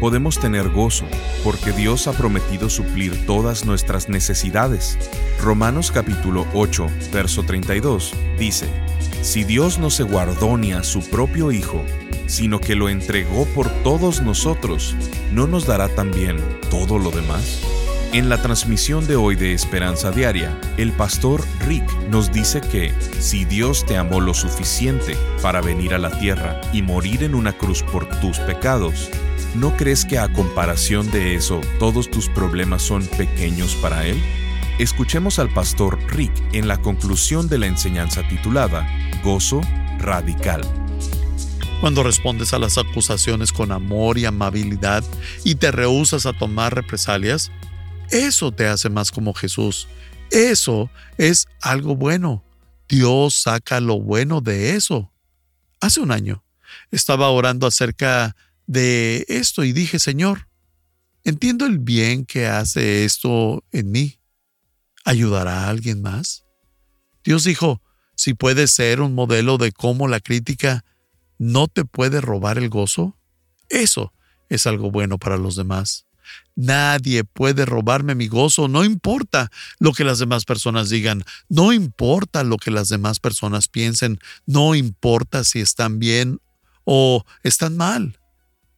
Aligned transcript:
podemos 0.00 0.38
tener 0.38 0.68
gozo, 0.68 1.06
porque 1.44 1.72
Dios 1.72 2.06
ha 2.06 2.12
prometido 2.12 2.70
suplir 2.70 3.26
todas 3.26 3.64
nuestras 3.64 4.08
necesidades. 4.08 4.98
Romanos 5.40 5.90
capítulo 5.92 6.46
8, 6.54 6.86
verso 7.12 7.42
32 7.42 8.12
dice, 8.38 8.68
Si 9.22 9.44
Dios 9.44 9.78
no 9.78 9.90
se 9.90 10.02
guardó 10.02 10.56
ni 10.56 10.72
a 10.72 10.82
su 10.82 11.00
propio 11.08 11.52
Hijo, 11.52 11.82
sino 12.26 12.60
que 12.60 12.74
lo 12.74 12.88
entregó 12.88 13.46
por 13.46 13.68
todos 13.82 14.22
nosotros, 14.22 14.94
¿no 15.32 15.46
nos 15.46 15.66
dará 15.66 15.88
también 15.88 16.36
todo 16.70 16.98
lo 16.98 17.10
demás? 17.10 17.62
En 18.12 18.28
la 18.28 18.40
transmisión 18.40 19.06
de 19.06 19.16
hoy 19.16 19.34
de 19.34 19.52
Esperanza 19.52 20.10
Diaria, 20.10 20.58
el 20.76 20.92
pastor 20.92 21.44
Rick 21.66 21.84
nos 22.08 22.32
dice 22.32 22.60
que 22.60 22.94
si 23.18 23.44
Dios 23.44 23.84
te 23.84 23.96
amó 23.96 24.20
lo 24.20 24.32
suficiente 24.32 25.16
para 25.42 25.60
venir 25.60 25.92
a 25.92 25.98
la 25.98 26.16
tierra 26.18 26.60
y 26.72 26.82
morir 26.82 27.24
en 27.24 27.34
una 27.34 27.52
cruz 27.52 27.82
por 27.82 28.06
tus 28.20 28.38
pecados, 28.38 29.10
¿no 29.56 29.76
crees 29.76 30.04
que 30.04 30.18
a 30.18 30.32
comparación 30.32 31.10
de 31.10 31.34
eso 31.34 31.60
todos 31.78 32.10
tus 32.10 32.28
problemas 32.28 32.82
son 32.82 33.06
pequeños 33.06 33.74
para 33.76 34.06
Él? 34.06 34.22
Escuchemos 34.78 35.38
al 35.38 35.48
pastor 35.52 35.98
Rick 36.08 36.32
en 36.52 36.68
la 36.68 36.78
conclusión 36.82 37.48
de 37.48 37.58
la 37.58 37.66
enseñanza 37.66 38.26
titulada 38.28 38.86
Gozo 39.24 39.62
Radical. 39.98 40.60
Cuando 41.80 42.02
respondes 42.02 42.52
a 42.52 42.58
las 42.58 42.76
acusaciones 42.76 43.52
con 43.52 43.72
amor 43.72 44.18
y 44.18 44.26
amabilidad 44.26 45.02
y 45.44 45.54
te 45.54 45.70
rehusas 45.70 46.26
a 46.26 46.34
tomar 46.34 46.74
represalias, 46.74 47.50
eso 48.10 48.52
te 48.52 48.66
hace 48.66 48.90
más 48.90 49.10
como 49.10 49.32
Jesús. 49.32 49.88
Eso 50.30 50.90
es 51.16 51.46
algo 51.62 51.96
bueno. 51.96 52.42
Dios 52.88 53.34
saca 53.34 53.80
lo 53.80 54.00
bueno 54.00 54.40
de 54.40 54.76
eso. 54.76 55.10
Hace 55.80 56.00
un 56.00 56.12
año 56.12 56.44
estaba 56.90 57.30
orando 57.30 57.66
acerca 57.66 58.36
de 58.66 59.24
esto 59.28 59.64
y 59.64 59.72
dije, 59.72 59.98
Señor, 59.98 60.48
entiendo 61.24 61.66
el 61.66 61.78
bien 61.78 62.24
que 62.24 62.46
hace 62.46 63.04
esto 63.04 63.64
en 63.72 63.90
mí. 63.90 64.18
¿Ayudará 65.04 65.64
a 65.64 65.68
alguien 65.68 66.02
más? 66.02 66.44
Dios 67.24 67.44
dijo, 67.44 67.80
si 68.16 68.34
puede 68.34 68.66
ser 68.66 69.00
un 69.00 69.14
modelo 69.14 69.58
de 69.58 69.72
cómo 69.72 70.08
la 70.08 70.20
crítica 70.20 70.84
no 71.38 71.68
te 71.68 71.84
puede 71.84 72.20
robar 72.20 72.58
el 72.58 72.68
gozo, 72.68 73.16
eso 73.68 74.12
es 74.48 74.66
algo 74.66 74.90
bueno 74.90 75.18
para 75.18 75.36
los 75.36 75.56
demás. 75.56 76.06
Nadie 76.54 77.22
puede 77.22 77.66
robarme 77.66 78.14
mi 78.14 78.26
gozo, 78.26 78.68
no 78.68 78.84
importa 78.84 79.50
lo 79.78 79.92
que 79.92 80.04
las 80.04 80.18
demás 80.18 80.44
personas 80.44 80.88
digan, 80.88 81.22
no 81.48 81.72
importa 81.72 82.42
lo 82.42 82.56
que 82.56 82.70
las 82.70 82.88
demás 82.88 83.20
personas 83.20 83.68
piensen, 83.68 84.18
no 84.46 84.74
importa 84.74 85.44
si 85.44 85.60
están 85.60 85.98
bien 85.98 86.40
o 86.84 87.24
están 87.42 87.76
mal, 87.76 88.18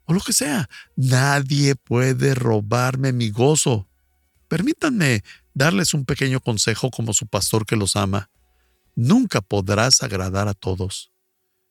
o 0.08 0.14
lo 0.14 0.20
que 0.20 0.32
sea. 0.32 0.68
Nadie 0.96 1.76
puede 1.76 2.34
robarme 2.34 3.12
mi 3.12 3.30
gozo. 3.30 3.86
Permítanme 4.48 5.22
darles 5.52 5.92
un 5.92 6.06
pequeño 6.06 6.40
consejo 6.40 6.90
como 6.90 7.12
su 7.12 7.26
pastor 7.26 7.66
que 7.66 7.76
los 7.76 7.94
ama. 7.94 8.30
Nunca 8.96 9.42
podrás 9.42 10.02
agradar 10.02 10.48
a 10.48 10.54
todos. 10.54 11.12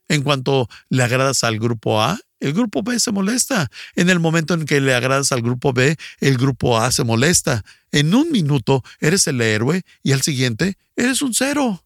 En 0.07 0.21
cuanto 0.21 0.69
le 0.89 1.03
agradas 1.03 1.43
al 1.43 1.57
grupo 1.57 1.99
A, 1.99 2.19
el 2.39 2.53
grupo 2.53 2.83
B 2.83 2.99
se 2.99 3.11
molesta. 3.11 3.71
En 3.95 4.11
el 4.11 4.19
momento 4.19 4.53
en 4.53 4.65
que 4.65 4.81
le 4.81 4.93
agradas 4.93 5.31
al 5.31 5.41
grupo 5.41 5.73
B, 5.73 5.97
el 6.19 6.37
grupo 6.37 6.77
A 6.77 6.91
se 6.91 7.03
molesta. 7.03 7.65
En 7.91 8.13
un 8.13 8.31
minuto 8.31 8.83
eres 8.99 9.25
el 9.25 9.41
héroe 9.41 9.81
y 10.03 10.11
al 10.11 10.21
siguiente 10.21 10.77
eres 10.95 11.23
un 11.23 11.33
cero. 11.33 11.83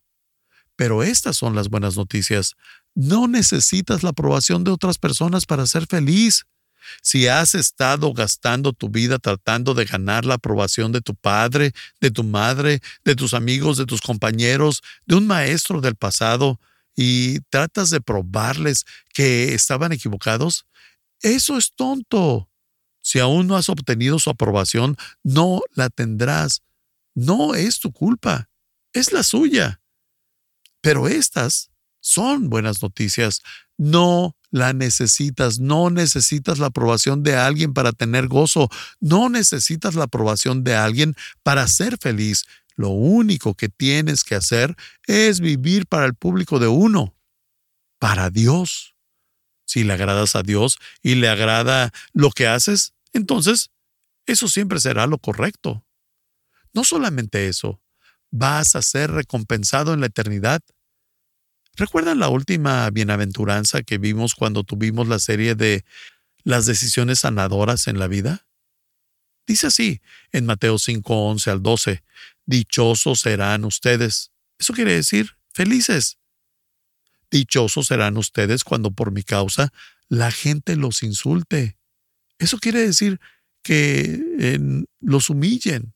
Pero 0.76 1.02
estas 1.02 1.38
son 1.38 1.56
las 1.56 1.70
buenas 1.70 1.96
noticias. 1.96 2.56
No 2.96 3.28
necesitas 3.28 4.04
la 4.04 4.10
aprobación 4.10 4.64
de 4.64 4.72
otras 4.72 4.98
personas 4.98 5.46
para 5.46 5.66
ser 5.66 5.88
feliz. 5.88 6.46
Si 7.02 7.28
has 7.28 7.56
estado 7.56 8.12
gastando 8.14 8.74
tu 8.74 8.90
vida 8.90 9.20
tratando 9.20 9.74
de 9.74 9.86
ganar 9.86 10.26
la 10.26 10.36
aprobación 10.36 10.92
de 10.92 11.02
tu 11.02 11.16
padre, 11.16 11.74
de 12.00 12.12
tu 12.12 12.24
madre, 12.24 12.82
de 13.06 13.16
tus 13.16 13.34
amigos, 13.34 13.78
de 13.78 13.86
tus 13.86 14.02
compañeros, 14.02 14.82
de 15.06 15.16
un 15.16 15.28
maestro 15.28 15.80
del 15.80 15.96
pasado, 15.96 16.60
y 16.96 17.40
tratas 17.50 17.90
de 17.90 18.02
probarles 18.02 18.86
que 19.14 19.54
estaban 19.54 19.92
equivocados, 19.92 20.66
eso 21.22 21.58
es 21.58 21.74
tonto. 21.74 22.50
Si 23.02 23.20
aún 23.20 23.48
no 23.48 23.56
has 23.56 23.70
obtenido 23.70 24.20
su 24.20 24.30
aprobación, 24.30 24.96
no 25.24 25.62
la 25.74 25.90
tendrás. 25.90 26.62
No 27.16 27.56
es 27.56 27.80
tu 27.80 27.92
culpa, 27.92 28.50
es 28.94 29.12
la 29.12 29.24
suya. 29.24 29.82
Pero 30.82 31.08
estas 31.08 31.71
son 32.02 32.50
buenas 32.50 32.82
noticias. 32.82 33.42
No 33.78 34.36
la 34.50 34.74
necesitas, 34.74 35.60
no 35.60 35.90
necesitas 35.90 36.60
la 36.60 36.68
aprobación 36.68 37.24
de 37.24 37.36
alguien 37.36 37.74
para 37.74 37.94
tener 37.94 38.28
gozo, 38.28 38.70
no 39.00 39.30
necesitas 39.30 39.96
la 39.96 40.04
aprobación 40.04 40.64
de 40.64 40.76
alguien 40.76 41.16
para 41.42 41.68
ser 41.68 41.98
feliz. 41.98 42.46
Lo 42.76 42.90
único 42.90 43.56
que 43.56 43.70
tienes 43.70 44.24
que 44.24 44.36
hacer 44.36 44.76
es 45.08 45.40
vivir 45.40 45.88
para 45.88 46.06
el 46.06 46.16
público 46.16 46.60
de 46.60 46.68
uno, 46.68 47.16
para 48.00 48.30
Dios. 48.30 48.96
Si 49.66 49.84
le 49.84 49.94
agradas 49.94 50.36
a 50.36 50.44
Dios 50.44 50.80
y 51.02 51.16
le 51.16 51.30
agrada 51.30 51.92
lo 52.14 52.32
que 52.32 52.48
haces, 52.48 52.94
entonces 53.14 53.72
eso 54.26 54.48
siempre 54.48 54.80
será 54.80 55.08
lo 55.08 55.18
correcto. 55.18 55.86
No 56.74 56.84
solamente 56.84 57.48
eso, 57.48 57.82
vas 58.32 58.76
a 58.76 58.82
ser 58.82 59.12
recompensado 59.12 59.94
en 59.94 60.02
la 60.02 60.08
eternidad. 60.08 60.62
¿Recuerdan 61.76 62.20
la 62.20 62.30
última 62.30 62.90
bienaventuranza 62.90 63.82
que 63.82 63.98
vimos 63.98 64.36
cuando 64.36 64.64
tuvimos 64.64 65.08
la 65.08 65.20
serie 65.20 65.56
de 65.56 65.86
las 66.44 66.66
decisiones 66.66 67.20
sanadoras 67.20 67.88
en 67.88 67.98
la 67.98 68.08
vida? 68.08 68.46
Dice 69.48 69.68
así 69.68 70.02
en 70.32 70.46
Mateo 70.46 70.78
5, 70.78 71.30
11 71.30 71.50
al 71.50 71.64
12, 71.64 72.04
dichosos 72.46 73.22
serán 73.22 73.66
ustedes. 73.66 74.32
Eso 74.60 74.74
quiere 74.74 74.94
decir 74.94 75.38
felices. 75.54 76.18
Dichosos 77.30 77.88
serán 77.88 78.18
ustedes 78.18 78.64
cuando 78.64 78.92
por 78.92 79.12
mi 79.12 79.24
causa 79.24 79.72
la 80.10 80.32
gente 80.32 80.76
los 80.76 81.04
insulte. 81.04 81.78
Eso 82.38 82.58
quiere 82.58 82.82
decir 82.82 83.20
que 83.64 84.20
los 85.00 85.30
humillen. 85.30 85.94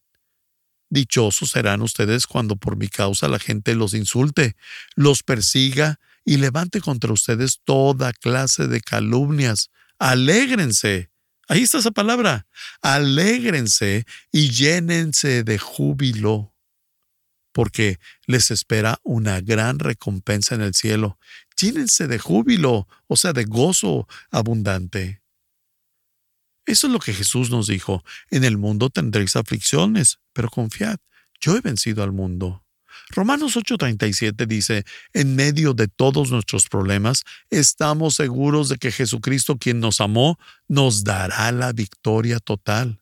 Dichosos 0.95 1.51
serán 1.51 1.81
ustedes 1.81 2.25
cuando 2.25 2.55
por 2.55 2.77
mi 2.77 2.87
causa 2.87 3.27
la 3.27 3.37
gente 3.37 3.75
los 3.75 3.93
insulte, 3.93 4.55
los 4.95 5.23
persiga 5.23 5.99
y 6.23 6.37
levante 6.37 6.79
contra 6.79 7.11
ustedes 7.11 7.59
toda 7.65 8.13
clase 8.13 8.67
de 8.67 8.79
calumnias. 8.79 9.71
Alégrense 9.99 11.11
Ahí 11.47 11.63
está 11.63 11.79
esa 11.79 11.91
palabra. 11.91 12.47
Alégrense 12.81 14.05
y 14.31 14.49
llénense 14.49 15.43
de 15.43 15.59
júbilo, 15.59 16.55
porque 17.51 17.99
les 18.25 18.49
espera 18.49 18.99
una 19.03 19.41
gran 19.41 19.79
recompensa 19.79 20.55
en 20.55 20.61
el 20.61 20.73
cielo. 20.73 21.19
Llénense 21.57 22.07
de 22.07 22.19
júbilo, 22.19 22.87
o 23.07 23.17
sea, 23.17 23.33
de 23.33 23.43
gozo 23.43 24.07
abundante. 24.31 25.21
Eso 26.65 26.87
es 26.87 26.93
lo 26.93 26.99
que 26.99 27.13
Jesús 27.13 27.49
nos 27.49 27.67
dijo. 27.67 28.03
En 28.29 28.43
el 28.43 28.57
mundo 28.57 28.89
tendréis 28.89 29.35
aflicciones, 29.35 30.19
pero 30.33 30.49
confiad, 30.49 30.97
yo 31.39 31.55
he 31.55 31.61
vencido 31.61 32.03
al 32.03 32.11
mundo. 32.11 32.63
Romanos 33.09 33.55
8:37 33.55 34.47
dice, 34.47 34.83
en 35.13 35.35
medio 35.35 35.73
de 35.73 35.87
todos 35.87 36.31
nuestros 36.31 36.67
problemas, 36.67 37.23
estamos 37.49 38.15
seguros 38.15 38.69
de 38.69 38.77
que 38.77 38.91
Jesucristo, 38.91 39.57
quien 39.57 39.79
nos 39.79 40.01
amó, 40.01 40.39
nos 40.67 41.03
dará 41.03 41.51
la 41.51 41.71
victoria 41.71 42.39
total. 42.39 43.01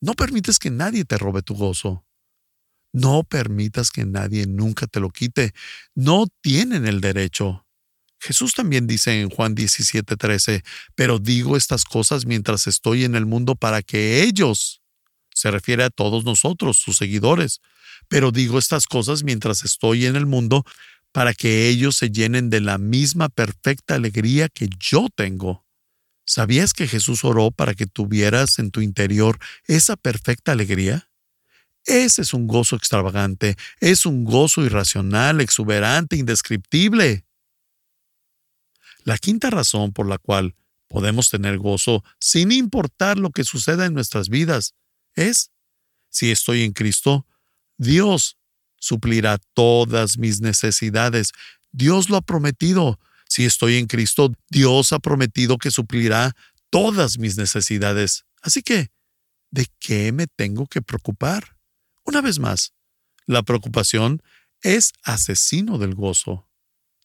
No 0.00 0.14
permites 0.14 0.58
que 0.58 0.70
nadie 0.70 1.04
te 1.04 1.16
robe 1.16 1.42
tu 1.42 1.54
gozo. 1.54 2.04
No 2.92 3.24
permitas 3.24 3.90
que 3.90 4.04
nadie 4.04 4.46
nunca 4.46 4.86
te 4.86 5.00
lo 5.00 5.10
quite. 5.10 5.54
No 5.94 6.26
tienen 6.42 6.86
el 6.86 7.00
derecho. 7.00 7.66
Jesús 8.22 8.54
también 8.54 8.86
dice 8.86 9.20
en 9.20 9.30
Juan 9.30 9.56
17:13, 9.56 10.62
pero 10.94 11.18
digo 11.18 11.56
estas 11.56 11.84
cosas 11.84 12.24
mientras 12.24 12.68
estoy 12.68 13.02
en 13.02 13.16
el 13.16 13.26
mundo 13.26 13.56
para 13.56 13.82
que 13.82 14.22
ellos, 14.22 14.80
se 15.34 15.50
refiere 15.50 15.82
a 15.82 15.90
todos 15.90 16.24
nosotros, 16.24 16.76
sus 16.76 16.98
seguidores, 16.98 17.60
pero 18.06 18.30
digo 18.30 18.60
estas 18.60 18.86
cosas 18.86 19.24
mientras 19.24 19.64
estoy 19.64 20.06
en 20.06 20.14
el 20.14 20.26
mundo 20.26 20.64
para 21.10 21.34
que 21.34 21.68
ellos 21.68 21.96
se 21.96 22.10
llenen 22.10 22.48
de 22.48 22.60
la 22.60 22.78
misma 22.78 23.28
perfecta 23.28 23.96
alegría 23.96 24.48
que 24.48 24.68
yo 24.78 25.08
tengo. 25.12 25.66
¿Sabías 26.24 26.74
que 26.74 26.86
Jesús 26.86 27.24
oró 27.24 27.50
para 27.50 27.74
que 27.74 27.86
tuvieras 27.86 28.60
en 28.60 28.70
tu 28.70 28.82
interior 28.82 29.40
esa 29.66 29.96
perfecta 29.96 30.52
alegría? 30.52 31.10
Ese 31.86 32.22
es 32.22 32.32
un 32.34 32.46
gozo 32.46 32.76
extravagante, 32.76 33.56
es 33.80 34.06
un 34.06 34.22
gozo 34.22 34.64
irracional, 34.64 35.40
exuberante, 35.40 36.14
indescriptible. 36.14 37.24
La 39.04 39.18
quinta 39.18 39.50
razón 39.50 39.92
por 39.92 40.08
la 40.08 40.18
cual 40.18 40.54
podemos 40.88 41.30
tener 41.30 41.58
gozo 41.58 42.04
sin 42.20 42.52
importar 42.52 43.18
lo 43.18 43.30
que 43.30 43.44
suceda 43.44 43.86
en 43.86 43.94
nuestras 43.94 44.28
vidas 44.28 44.74
es, 45.14 45.50
si 46.10 46.30
estoy 46.30 46.62
en 46.62 46.72
Cristo, 46.72 47.26
Dios 47.78 48.36
suplirá 48.78 49.38
todas 49.54 50.18
mis 50.18 50.40
necesidades. 50.40 51.32
Dios 51.70 52.10
lo 52.10 52.16
ha 52.16 52.20
prometido. 52.20 52.98
Si 53.28 53.44
estoy 53.44 53.76
en 53.76 53.86
Cristo, 53.86 54.32
Dios 54.50 54.92
ha 54.92 54.98
prometido 54.98 55.56
que 55.56 55.70
suplirá 55.70 56.34
todas 56.70 57.18
mis 57.18 57.36
necesidades. 57.36 58.24
Así 58.42 58.62
que, 58.62 58.90
¿de 59.50 59.66
qué 59.78 60.12
me 60.12 60.26
tengo 60.26 60.66
que 60.66 60.82
preocupar? 60.82 61.56
Una 62.04 62.20
vez 62.20 62.38
más, 62.38 62.74
la 63.26 63.42
preocupación 63.42 64.22
es 64.62 64.92
asesino 65.02 65.78
del 65.78 65.94
gozo. 65.94 66.48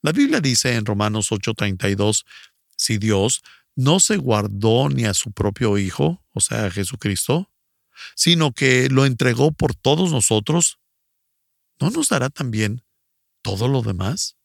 La 0.01 0.11
Biblia 0.11 0.41
dice 0.41 0.75
en 0.75 0.85
Romanos 0.85 1.31
8:32, 1.31 2.25
si 2.75 2.97
Dios 2.97 3.41
no 3.75 3.99
se 3.99 4.17
guardó 4.17 4.89
ni 4.89 5.05
a 5.05 5.13
su 5.13 5.31
propio 5.31 5.77
Hijo, 5.77 6.23
o 6.33 6.41
sea, 6.41 6.65
a 6.65 6.71
Jesucristo, 6.71 7.51
sino 8.15 8.51
que 8.51 8.89
lo 8.89 9.05
entregó 9.05 9.51
por 9.51 9.75
todos 9.75 10.11
nosotros, 10.11 10.79
¿no 11.79 11.89
nos 11.89 12.09
dará 12.09 12.29
también 12.29 12.83
todo 13.41 13.67
lo 13.67 13.81
demás? 13.81 14.35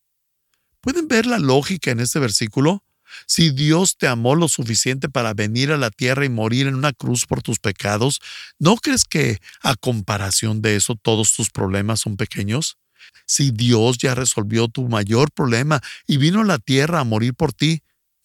¿Pueden 0.80 1.08
ver 1.08 1.26
la 1.26 1.38
lógica 1.38 1.90
en 1.90 2.00
este 2.00 2.18
versículo? 2.18 2.84
Si 3.26 3.50
Dios 3.50 3.96
te 3.98 4.08
amó 4.08 4.34
lo 4.34 4.48
suficiente 4.48 5.08
para 5.08 5.34
venir 5.34 5.70
a 5.70 5.76
la 5.76 5.90
tierra 5.90 6.24
y 6.24 6.30
morir 6.30 6.66
en 6.66 6.74
una 6.74 6.92
cruz 6.92 7.26
por 7.26 7.42
tus 7.42 7.58
pecados, 7.58 8.20
¿no 8.58 8.76
crees 8.76 9.04
que 9.04 9.38
a 9.62 9.74
comparación 9.76 10.62
de 10.62 10.76
eso 10.76 10.96
todos 10.96 11.34
tus 11.34 11.50
problemas 11.50 12.00
son 12.00 12.16
pequeños? 12.16 12.78
Si 13.32 13.50
Dios 13.50 13.96
ya 13.96 14.14
resolvió 14.14 14.68
tu 14.68 14.90
mayor 14.90 15.32
problema 15.32 15.80
y 16.06 16.18
vino 16.18 16.42
a 16.42 16.44
la 16.44 16.58
tierra 16.58 17.00
a 17.00 17.04
morir 17.04 17.32
por 17.32 17.54
ti, 17.54 17.82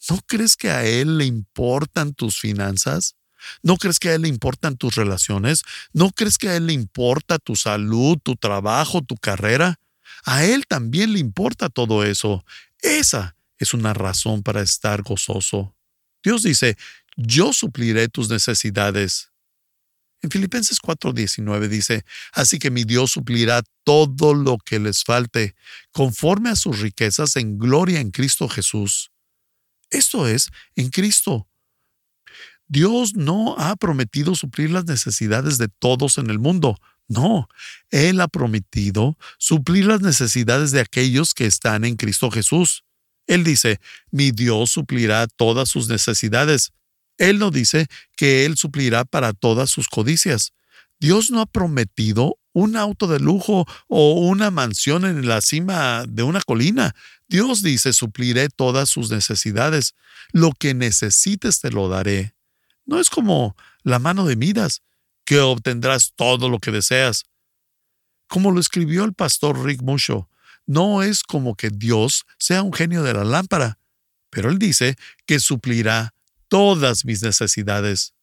¿no 0.09 0.19
crees 0.27 0.57
que 0.57 0.69
a 0.69 0.83
Él 0.83 1.17
le 1.17 1.23
importan 1.23 2.13
tus 2.13 2.37
finanzas? 2.37 3.15
¿No 3.63 3.77
crees 3.77 3.99
que 3.99 4.09
a 4.09 4.15
Él 4.15 4.23
le 4.23 4.27
importan 4.27 4.75
tus 4.75 4.95
relaciones? 4.95 5.63
¿No 5.93 6.11
crees 6.11 6.37
que 6.37 6.49
a 6.49 6.57
Él 6.57 6.67
le 6.67 6.73
importa 6.73 7.39
tu 7.39 7.55
salud, 7.55 8.17
tu 8.21 8.35
trabajo, 8.35 9.01
tu 9.01 9.15
carrera? 9.15 9.79
A 10.25 10.43
Él 10.43 10.67
también 10.67 11.13
le 11.13 11.19
importa 11.19 11.69
todo 11.69 12.03
eso. 12.03 12.43
Esa 12.81 13.37
es 13.59 13.73
una 13.73 13.93
razón 13.93 14.43
para 14.43 14.59
estar 14.59 15.03
gozoso. 15.03 15.73
Dios 16.21 16.43
dice, 16.43 16.75
yo 17.15 17.53
supliré 17.53 18.09
tus 18.09 18.27
necesidades. 18.27 19.31
En 20.21 20.31
Filipenses 20.31 20.79
4:19 20.79 21.67
dice, 21.67 22.03
así 22.33 22.59
que 22.59 22.71
mi 22.71 22.83
Dios 22.83 23.11
suplirá 23.11 23.61
todo 23.83 24.33
lo 24.33 24.57
que 24.57 24.79
les 24.79 25.03
falte, 25.03 25.55
conforme 25.91 26.49
a 26.49 26.55
sus 26.55 26.79
riquezas 26.79 27.35
en 27.35 27.57
gloria 27.57 27.99
en 27.99 28.11
Cristo 28.11 28.49
Jesús. 28.49 29.11
Esto 29.89 30.27
es, 30.27 30.49
en 30.75 30.89
Cristo. 30.89 31.47
Dios 32.67 33.13
no 33.15 33.55
ha 33.57 33.75
prometido 33.75 34.35
suplir 34.35 34.71
las 34.71 34.85
necesidades 34.85 35.57
de 35.57 35.69
todos 35.69 36.17
en 36.17 36.29
el 36.29 36.39
mundo. 36.39 36.77
No, 37.07 37.47
Él 37.89 38.19
ha 38.19 38.27
prometido 38.27 39.17
suplir 39.37 39.85
las 39.85 40.01
necesidades 40.01 40.71
de 40.71 40.81
aquellos 40.81 41.33
que 41.33 41.45
están 41.45 41.85
en 41.85 41.95
Cristo 41.95 42.29
Jesús. 42.29 42.83
Él 43.27 43.43
dice, 43.43 43.79
mi 44.11 44.31
Dios 44.31 44.71
suplirá 44.71 45.27
todas 45.27 45.69
sus 45.69 45.87
necesidades. 45.87 46.73
Él 47.17 47.39
no 47.39 47.51
dice 47.51 47.87
que 48.15 48.45
Él 48.45 48.57
suplirá 48.57 49.05
para 49.05 49.33
todas 49.33 49.69
sus 49.69 49.87
codicias. 49.87 50.53
Dios 50.99 51.31
no 51.31 51.41
ha 51.41 51.45
prometido 51.45 52.37
un 52.53 52.75
auto 52.75 53.07
de 53.07 53.19
lujo 53.19 53.67
o 53.87 54.13
una 54.13 54.49
mansión 54.49 55.05
en 55.05 55.27
la 55.27 55.41
cima 55.41 56.05
de 56.07 56.23
una 56.23 56.41
colina. 56.41 56.95
Dios 57.27 57.61
dice, 57.61 57.93
supliré 57.93 58.49
todas 58.49 58.89
sus 58.89 59.11
necesidades. 59.11 59.93
Lo 60.31 60.51
que 60.51 60.73
necesites 60.73 61.61
te 61.61 61.69
lo 61.69 61.87
daré. 61.87 62.33
No 62.85 62.99
es 62.99 63.09
como 63.09 63.55
la 63.83 63.99
mano 63.99 64.25
de 64.25 64.35
Midas, 64.35 64.81
que 65.23 65.39
obtendrás 65.39 66.13
todo 66.15 66.49
lo 66.49 66.59
que 66.59 66.71
deseas. 66.71 67.25
Como 68.27 68.51
lo 68.51 68.59
escribió 68.59 69.03
el 69.03 69.13
pastor 69.13 69.63
Rick 69.63 69.81
Musho, 69.81 70.29
no 70.65 71.03
es 71.03 71.23
como 71.23 71.55
que 71.55 71.69
Dios 71.69 72.25
sea 72.39 72.61
un 72.61 72.73
genio 72.73 73.03
de 73.03 73.13
la 73.13 73.23
lámpara, 73.23 73.77
pero 74.29 74.49
Él 74.49 74.57
dice 74.57 74.95
que 75.25 75.39
suplirá 75.39 76.13
todas 76.47 77.05
mis 77.05 77.21
necesidades. 77.23 78.13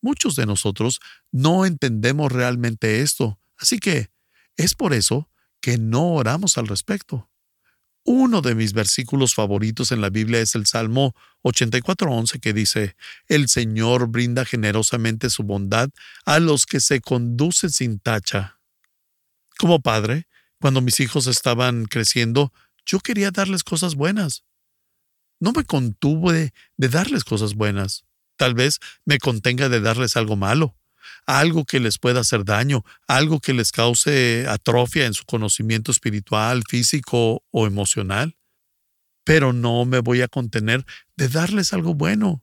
Muchos 0.00 0.36
de 0.36 0.46
nosotros 0.46 1.00
no 1.32 1.66
entendemos 1.66 2.30
realmente 2.32 3.00
esto, 3.00 3.38
así 3.58 3.78
que 3.78 4.10
es 4.56 4.74
por 4.74 4.92
eso 4.92 5.28
que 5.60 5.78
no 5.78 6.12
oramos 6.12 6.58
al 6.58 6.68
respecto. 6.68 7.28
Uno 8.04 8.40
de 8.40 8.54
mis 8.54 8.72
versículos 8.72 9.34
favoritos 9.34 9.90
en 9.90 10.00
la 10.00 10.10
Biblia 10.10 10.40
es 10.40 10.54
el 10.54 10.64
Salmo 10.66 11.12
84.11 11.42 12.38
que 12.38 12.52
dice, 12.52 12.96
El 13.26 13.48
Señor 13.48 14.06
brinda 14.06 14.44
generosamente 14.44 15.28
su 15.28 15.42
bondad 15.42 15.90
a 16.24 16.38
los 16.38 16.66
que 16.66 16.78
se 16.78 17.00
conducen 17.00 17.70
sin 17.70 17.98
tacha. 17.98 18.60
Como 19.58 19.80
padre, 19.80 20.28
cuando 20.60 20.80
mis 20.82 21.00
hijos 21.00 21.26
estaban 21.26 21.86
creciendo, 21.86 22.52
yo 22.84 23.00
quería 23.00 23.32
darles 23.32 23.64
cosas 23.64 23.96
buenas. 23.96 24.44
No 25.40 25.52
me 25.52 25.64
contuve 25.64 26.52
de 26.76 26.88
darles 26.88 27.24
cosas 27.24 27.54
buenas. 27.54 28.04
Tal 28.36 28.54
vez 28.54 28.78
me 29.04 29.18
contenga 29.18 29.68
de 29.68 29.80
darles 29.80 30.16
algo 30.16 30.36
malo, 30.36 30.76
algo 31.26 31.64
que 31.64 31.80
les 31.80 31.98
pueda 31.98 32.20
hacer 32.20 32.44
daño, 32.44 32.84
algo 33.06 33.40
que 33.40 33.54
les 33.54 33.72
cause 33.72 34.46
atrofia 34.48 35.06
en 35.06 35.14
su 35.14 35.24
conocimiento 35.24 35.90
espiritual, 35.90 36.62
físico 36.68 37.42
o 37.50 37.66
emocional. 37.66 38.36
Pero 39.24 39.52
no 39.52 39.84
me 39.84 40.00
voy 40.00 40.22
a 40.22 40.28
contener 40.28 40.84
de 41.16 41.28
darles 41.28 41.72
algo 41.72 41.94
bueno. 41.94 42.42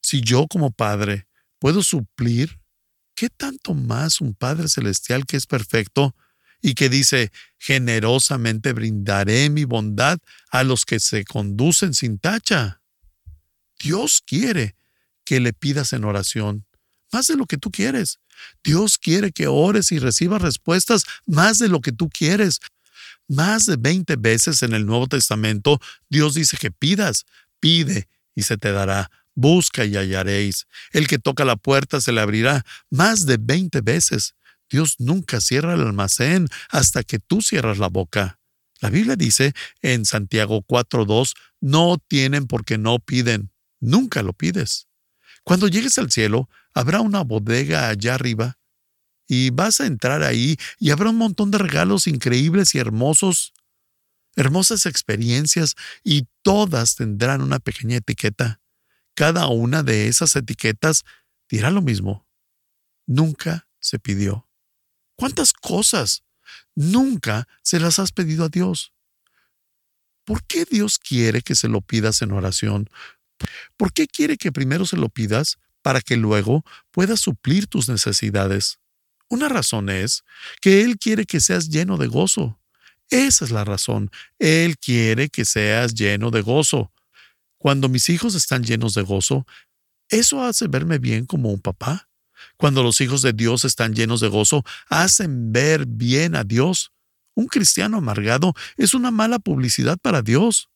Si 0.00 0.20
yo 0.20 0.46
como 0.48 0.70
padre 0.70 1.26
puedo 1.58 1.82
suplir, 1.82 2.60
¿qué 3.14 3.28
tanto 3.30 3.74
más 3.74 4.20
un 4.20 4.34
Padre 4.34 4.68
Celestial 4.68 5.24
que 5.26 5.36
es 5.36 5.46
perfecto 5.46 6.14
y 6.62 6.74
que 6.74 6.88
dice, 6.88 7.30
generosamente 7.58 8.72
brindaré 8.72 9.50
mi 9.50 9.64
bondad 9.64 10.18
a 10.50 10.64
los 10.64 10.84
que 10.84 11.00
se 11.00 11.24
conducen 11.24 11.94
sin 11.94 12.18
tacha. 12.18 12.80
Dios 13.78 14.22
quiere 14.26 14.74
que 15.24 15.40
le 15.40 15.52
pidas 15.52 15.92
en 15.92 16.04
oración 16.04 16.66
más 17.12 17.26
de 17.28 17.36
lo 17.36 17.46
que 17.46 17.58
tú 17.58 17.70
quieres. 17.70 18.18
Dios 18.62 18.98
quiere 18.98 19.32
que 19.32 19.46
ores 19.46 19.92
y 19.92 19.98
recibas 19.98 20.42
respuestas 20.42 21.04
más 21.26 21.58
de 21.58 21.68
lo 21.68 21.80
que 21.80 21.92
tú 21.92 22.08
quieres. 22.10 22.60
Más 23.28 23.66
de 23.66 23.76
20 23.76 24.16
veces 24.16 24.62
en 24.62 24.74
el 24.74 24.86
Nuevo 24.86 25.06
Testamento 25.06 25.80
Dios 26.08 26.34
dice 26.34 26.56
que 26.56 26.70
pidas, 26.70 27.24
pide 27.60 28.08
y 28.34 28.42
se 28.42 28.56
te 28.56 28.72
dará. 28.72 29.10
Busca 29.34 29.84
y 29.84 29.96
hallaréis. 29.96 30.66
El 30.92 31.06
que 31.06 31.18
toca 31.18 31.44
la 31.44 31.56
puerta 31.56 32.00
se 32.00 32.12
le 32.12 32.22
abrirá. 32.22 32.64
Más 32.90 33.26
de 33.26 33.36
20 33.38 33.82
veces. 33.82 34.34
Dios 34.70 34.96
nunca 34.98 35.40
cierra 35.40 35.74
el 35.74 35.80
almacén 35.80 36.48
hasta 36.70 37.02
que 37.02 37.18
tú 37.18 37.42
cierras 37.42 37.78
la 37.78 37.88
boca. 37.88 38.38
La 38.80 38.90
Biblia 38.90 39.16
dice 39.16 39.54
en 39.80 40.04
Santiago 40.04 40.62
4.2, 40.62 41.34
no 41.60 41.98
tienen 41.98 42.46
porque 42.46 42.78
no 42.78 42.98
piden. 42.98 43.52
Nunca 43.80 44.22
lo 44.22 44.32
pides. 44.32 44.88
Cuando 45.44 45.68
llegues 45.68 45.98
al 45.98 46.10
cielo, 46.10 46.48
habrá 46.74 47.00
una 47.00 47.22
bodega 47.22 47.88
allá 47.88 48.14
arriba 48.14 48.58
y 49.28 49.50
vas 49.50 49.80
a 49.80 49.86
entrar 49.86 50.22
ahí 50.22 50.56
y 50.78 50.90
habrá 50.90 51.10
un 51.10 51.16
montón 51.16 51.50
de 51.50 51.58
regalos 51.58 52.06
increíbles 52.06 52.74
y 52.74 52.78
hermosos, 52.78 53.54
hermosas 54.34 54.86
experiencias 54.86 55.74
y 56.04 56.26
todas 56.42 56.96
tendrán 56.96 57.42
una 57.42 57.58
pequeña 57.58 57.96
etiqueta. 57.96 58.60
Cada 59.14 59.46
una 59.48 59.82
de 59.82 60.08
esas 60.08 60.36
etiquetas 60.36 61.04
dirá 61.48 61.70
lo 61.70 61.80
mismo. 61.80 62.26
Nunca 63.06 63.68
se 63.80 63.98
pidió. 63.98 64.45
¿Cuántas 65.16 65.52
cosas 65.52 66.22
nunca 66.74 67.48
se 67.62 67.80
las 67.80 67.98
has 67.98 68.12
pedido 68.12 68.44
a 68.44 68.48
Dios? 68.48 68.92
¿Por 70.24 70.44
qué 70.44 70.64
Dios 70.64 70.98
quiere 70.98 71.42
que 71.42 71.54
se 71.54 71.68
lo 71.68 71.80
pidas 71.80 72.22
en 72.22 72.32
oración? 72.32 72.90
¿Por 73.76 73.92
qué 73.92 74.06
quiere 74.06 74.36
que 74.36 74.52
primero 74.52 74.84
se 74.84 74.96
lo 74.96 75.08
pidas 75.08 75.58
para 75.82 76.00
que 76.00 76.16
luego 76.16 76.64
puedas 76.90 77.20
suplir 77.20 77.66
tus 77.66 77.88
necesidades? 77.88 78.78
Una 79.28 79.48
razón 79.48 79.88
es 79.88 80.24
que 80.60 80.82
Él 80.82 80.98
quiere 80.98 81.26
que 81.26 81.40
seas 81.40 81.68
lleno 81.68 81.96
de 81.96 82.06
gozo. 82.06 82.60
Esa 83.10 83.44
es 83.44 83.50
la 83.50 83.64
razón. 83.64 84.10
Él 84.38 84.78
quiere 84.78 85.28
que 85.28 85.44
seas 85.44 85.94
lleno 85.94 86.30
de 86.30 86.42
gozo. 86.42 86.92
Cuando 87.58 87.88
mis 87.88 88.08
hijos 88.08 88.34
están 88.34 88.64
llenos 88.64 88.94
de 88.94 89.02
gozo, 89.02 89.46
eso 90.08 90.42
hace 90.42 90.68
verme 90.68 90.98
bien 90.98 91.26
como 91.26 91.50
un 91.50 91.60
papá. 91.60 92.08
Cuando 92.56 92.82
los 92.82 93.00
hijos 93.00 93.22
de 93.22 93.32
Dios 93.32 93.64
están 93.64 93.94
llenos 93.94 94.20
de 94.20 94.28
gozo, 94.28 94.64
hacen 94.88 95.52
ver 95.52 95.86
bien 95.86 96.36
a 96.36 96.44
Dios. 96.44 96.92
Un 97.34 97.46
cristiano 97.46 97.98
amargado 97.98 98.54
es 98.76 98.94
una 98.94 99.10
mala 99.10 99.38
publicidad 99.38 99.98
para 99.98 100.22
Dios. 100.22 100.70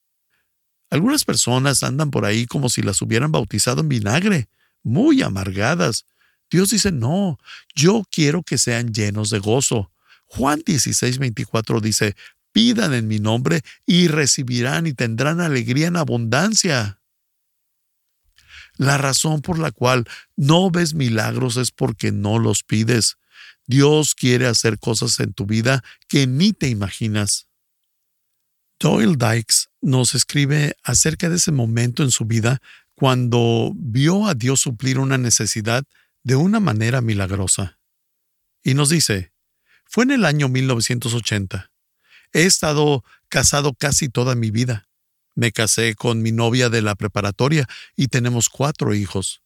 Algunas 0.91 1.25
personas 1.25 1.83
andan 1.83 2.11
por 2.11 2.25
ahí 2.25 2.47
como 2.47 2.69
si 2.69 2.83
las 2.83 3.01
hubieran 3.01 3.33
bautizado 3.33 3.81
en 3.81 3.89
vinagre, 3.89 4.49
muy 4.83 5.23
amargadas. 5.23 6.05
Dios 6.51 6.71
dice, 6.71 6.91
no, 6.91 7.39
yo 7.75 8.03
quiero 8.11 8.43
que 8.43 8.59
sean 8.59 8.93
llenos 8.93 9.31
de 9.31 9.39
gozo. 9.39 9.93
Juan 10.27 10.63
16, 10.65 11.19
24 11.19 11.81
dice, 11.81 12.17
pidan 12.53 12.93
en 12.93 13.09
mi 13.09 13.21
nombre 13.21 13.63
y 13.87 14.09
recibirán 14.09 14.87
y 14.87 14.93
tendrán 14.93 15.41
alegría 15.41 15.87
en 15.87 15.97
abundancia. 15.97 17.00
La 18.81 18.97
razón 18.97 19.43
por 19.43 19.59
la 19.59 19.73
cual 19.73 20.09
no 20.37 20.71
ves 20.71 20.95
milagros 20.95 21.59
es 21.59 21.71
porque 21.71 22.13
no 22.13 22.39
los 22.39 22.63
pides. 22.63 23.19
Dios 23.67 24.15
quiere 24.15 24.47
hacer 24.47 24.79
cosas 24.79 25.21
en 25.21 25.35
tu 25.35 25.45
vida 25.45 25.85
que 26.09 26.27
ni 26.27 26.55
te 26.55 26.69
imaginas. 26.69 27.47
Doyle 28.79 29.17
Dykes 29.19 29.69
nos 29.83 30.15
escribe 30.15 30.79
acerca 30.83 31.29
de 31.29 31.37
ese 31.37 31.53
momento 31.53 32.03
en 32.03 32.11
su 32.11 32.25
vida 32.25 32.63
cuando 32.95 33.73
vio 33.77 34.27
a 34.27 34.33
Dios 34.33 34.61
suplir 34.61 34.99
una 34.99 35.19
necesidad 35.19 35.85
de 36.23 36.37
una 36.37 36.59
manera 36.59 37.03
milagrosa. 37.03 37.79
Y 38.65 38.73
nos 38.73 38.89
dice, 38.89 39.35
fue 39.85 40.05
en 40.05 40.13
el 40.13 40.25
año 40.25 40.49
1980. 40.49 41.71
He 42.33 42.45
estado 42.45 43.05
casado 43.29 43.75
casi 43.75 44.09
toda 44.09 44.35
mi 44.35 44.51
vida. 44.51 44.89
Me 45.41 45.53
casé 45.53 45.95
con 45.95 46.21
mi 46.21 46.33
novia 46.33 46.69
de 46.69 46.83
la 46.83 46.95
preparatoria 46.95 47.67
y 47.97 48.09
tenemos 48.09 48.51
cuatro 48.51 48.95
hijos. 48.95 49.41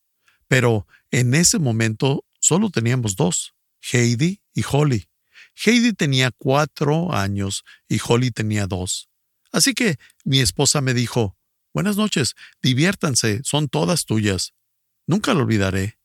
Pero 0.49 0.89
en 1.13 1.35
ese 1.35 1.61
momento 1.61 2.25
solo 2.41 2.71
teníamos 2.71 3.15
dos, 3.15 3.55
Heidi 3.93 4.41
y 4.55 4.65
Holly. 4.69 5.07
Heidi 5.55 5.93
tenía 5.93 6.33
cuatro 6.33 7.15
años 7.15 7.63
y 7.89 8.01
Holly 8.05 8.33
tenía 8.33 8.67
dos. 8.67 9.09
Así 9.53 9.73
que 9.73 10.01
mi 10.25 10.41
esposa 10.41 10.81
me 10.81 10.95
dijo, 10.95 11.37
Buenas 11.73 11.97
noches, 11.97 12.35
diviértanse, 12.61 13.41
son 13.45 13.69
todas 13.69 14.05
tuyas. 14.05 14.53
Nunca 15.07 15.33
lo 15.33 15.43
olvidaré. 15.43 16.01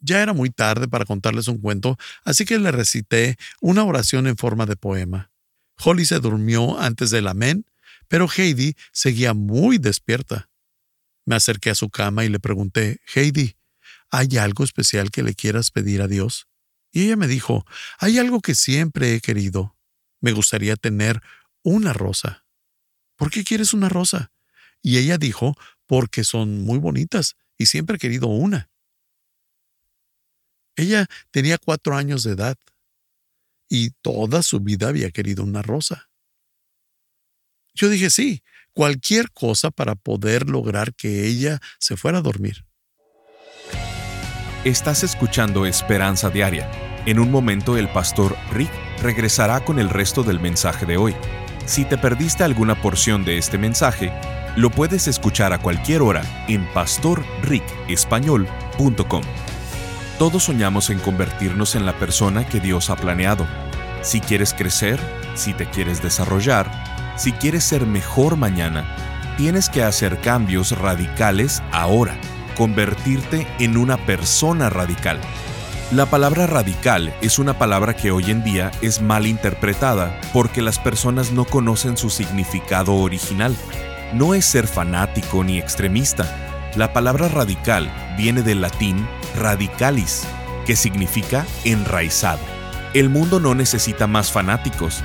Ya 0.00 0.20
era 0.20 0.34
muy 0.34 0.50
tarde 0.50 0.86
para 0.86 1.06
contarles 1.06 1.48
un 1.48 1.62
cuento, 1.62 1.96
así 2.26 2.44
que 2.44 2.58
le 2.58 2.72
recité 2.72 3.38
una 3.62 3.84
oración 3.84 4.26
en 4.26 4.36
forma 4.36 4.66
de 4.66 4.76
poema. 4.76 5.30
Holly 5.82 6.04
se 6.04 6.20
durmió 6.20 6.78
antes 6.78 7.08
del 7.08 7.26
amén, 7.26 7.64
pero 8.08 8.28
Heidi 8.28 8.76
seguía 8.92 9.34
muy 9.34 9.78
despierta. 9.78 10.50
Me 11.26 11.36
acerqué 11.36 11.70
a 11.70 11.74
su 11.74 11.90
cama 11.90 12.24
y 12.24 12.28
le 12.28 12.40
pregunté, 12.40 13.00
Heidi, 13.14 13.56
¿hay 14.10 14.36
algo 14.36 14.64
especial 14.64 15.10
que 15.10 15.22
le 15.22 15.34
quieras 15.34 15.70
pedir 15.70 16.02
a 16.02 16.08
Dios? 16.08 16.46
Y 16.92 17.04
ella 17.04 17.16
me 17.16 17.26
dijo, 17.26 17.66
hay 17.98 18.18
algo 18.18 18.40
que 18.40 18.54
siempre 18.54 19.14
he 19.14 19.20
querido. 19.20 19.76
Me 20.20 20.32
gustaría 20.32 20.76
tener 20.76 21.20
una 21.62 21.92
rosa. 21.92 22.44
¿por 23.16 23.30
qué 23.30 23.44
quieres 23.44 23.74
una 23.74 23.88
rosa? 23.88 24.32
Y 24.82 24.98
ella 24.98 25.18
dijo, 25.18 25.56
porque 25.86 26.24
son 26.24 26.62
muy 26.62 26.78
bonitas 26.78 27.36
y 27.56 27.66
siempre 27.66 27.96
he 27.96 27.98
querido 27.98 28.26
una. 28.26 28.70
Ella 30.76 31.06
tenía 31.30 31.58
cuatro 31.58 31.96
años 31.96 32.24
de 32.24 32.32
edad 32.32 32.58
y 33.68 33.90
toda 34.02 34.42
su 34.42 34.60
vida 34.60 34.88
había 34.88 35.10
querido 35.10 35.44
una 35.44 35.62
rosa. 35.62 36.10
Yo 37.74 37.88
dije 37.88 38.10
sí, 38.10 38.42
cualquier 38.72 39.32
cosa 39.32 39.70
para 39.70 39.94
poder 39.96 40.48
lograr 40.48 40.94
que 40.94 41.26
ella 41.26 41.60
se 41.78 41.96
fuera 41.96 42.18
a 42.18 42.22
dormir. 42.22 42.64
Estás 44.64 45.04
escuchando 45.04 45.66
Esperanza 45.66 46.30
Diaria. 46.30 46.70
En 47.04 47.18
un 47.18 47.30
momento 47.30 47.76
el 47.76 47.90
pastor 47.90 48.34
Rick 48.52 48.70
regresará 49.02 49.62
con 49.64 49.78
el 49.78 49.90
resto 49.90 50.22
del 50.22 50.40
mensaje 50.40 50.86
de 50.86 50.96
hoy. 50.96 51.14
Si 51.66 51.84
te 51.84 51.98
perdiste 51.98 52.44
alguna 52.44 52.80
porción 52.80 53.24
de 53.24 53.36
este 53.38 53.58
mensaje, 53.58 54.12
lo 54.56 54.70
puedes 54.70 55.08
escuchar 55.08 55.52
a 55.52 55.58
cualquier 55.58 56.00
hora 56.00 56.22
en 56.48 56.64
pastorricespañol.com. 56.72 59.22
Todos 60.18 60.44
soñamos 60.44 60.88
en 60.90 61.00
convertirnos 61.00 61.74
en 61.74 61.84
la 61.84 61.98
persona 61.98 62.48
que 62.48 62.60
Dios 62.60 62.88
ha 62.88 62.94
planeado. 62.96 63.46
Si 64.02 64.20
quieres 64.20 64.54
crecer, 64.54 65.00
si 65.34 65.54
te 65.54 65.66
quieres 65.66 66.00
desarrollar, 66.02 66.93
si 67.16 67.32
quieres 67.32 67.64
ser 67.64 67.86
mejor 67.86 68.36
mañana, 68.36 68.84
tienes 69.36 69.68
que 69.68 69.82
hacer 69.82 70.20
cambios 70.20 70.72
radicales 70.72 71.62
ahora, 71.72 72.16
convertirte 72.56 73.46
en 73.58 73.76
una 73.76 73.96
persona 73.96 74.70
radical. 74.70 75.20
La 75.92 76.06
palabra 76.06 76.46
radical 76.46 77.14
es 77.20 77.38
una 77.38 77.58
palabra 77.58 77.94
que 77.94 78.10
hoy 78.10 78.30
en 78.30 78.42
día 78.42 78.70
es 78.80 79.00
mal 79.00 79.26
interpretada 79.26 80.18
porque 80.32 80.62
las 80.62 80.78
personas 80.78 81.30
no 81.30 81.44
conocen 81.44 81.96
su 81.96 82.10
significado 82.10 82.94
original. 82.94 83.54
No 84.12 84.34
es 84.34 84.44
ser 84.44 84.66
fanático 84.66 85.44
ni 85.44 85.58
extremista. 85.58 86.72
La 86.74 86.92
palabra 86.92 87.28
radical 87.28 87.92
viene 88.16 88.42
del 88.42 88.62
latín 88.62 89.06
radicalis, 89.36 90.24
que 90.66 90.74
significa 90.74 91.46
enraizado. 91.64 92.40
El 92.94 93.08
mundo 93.08 93.38
no 93.38 93.54
necesita 93.54 94.06
más 94.06 94.32
fanáticos, 94.32 95.04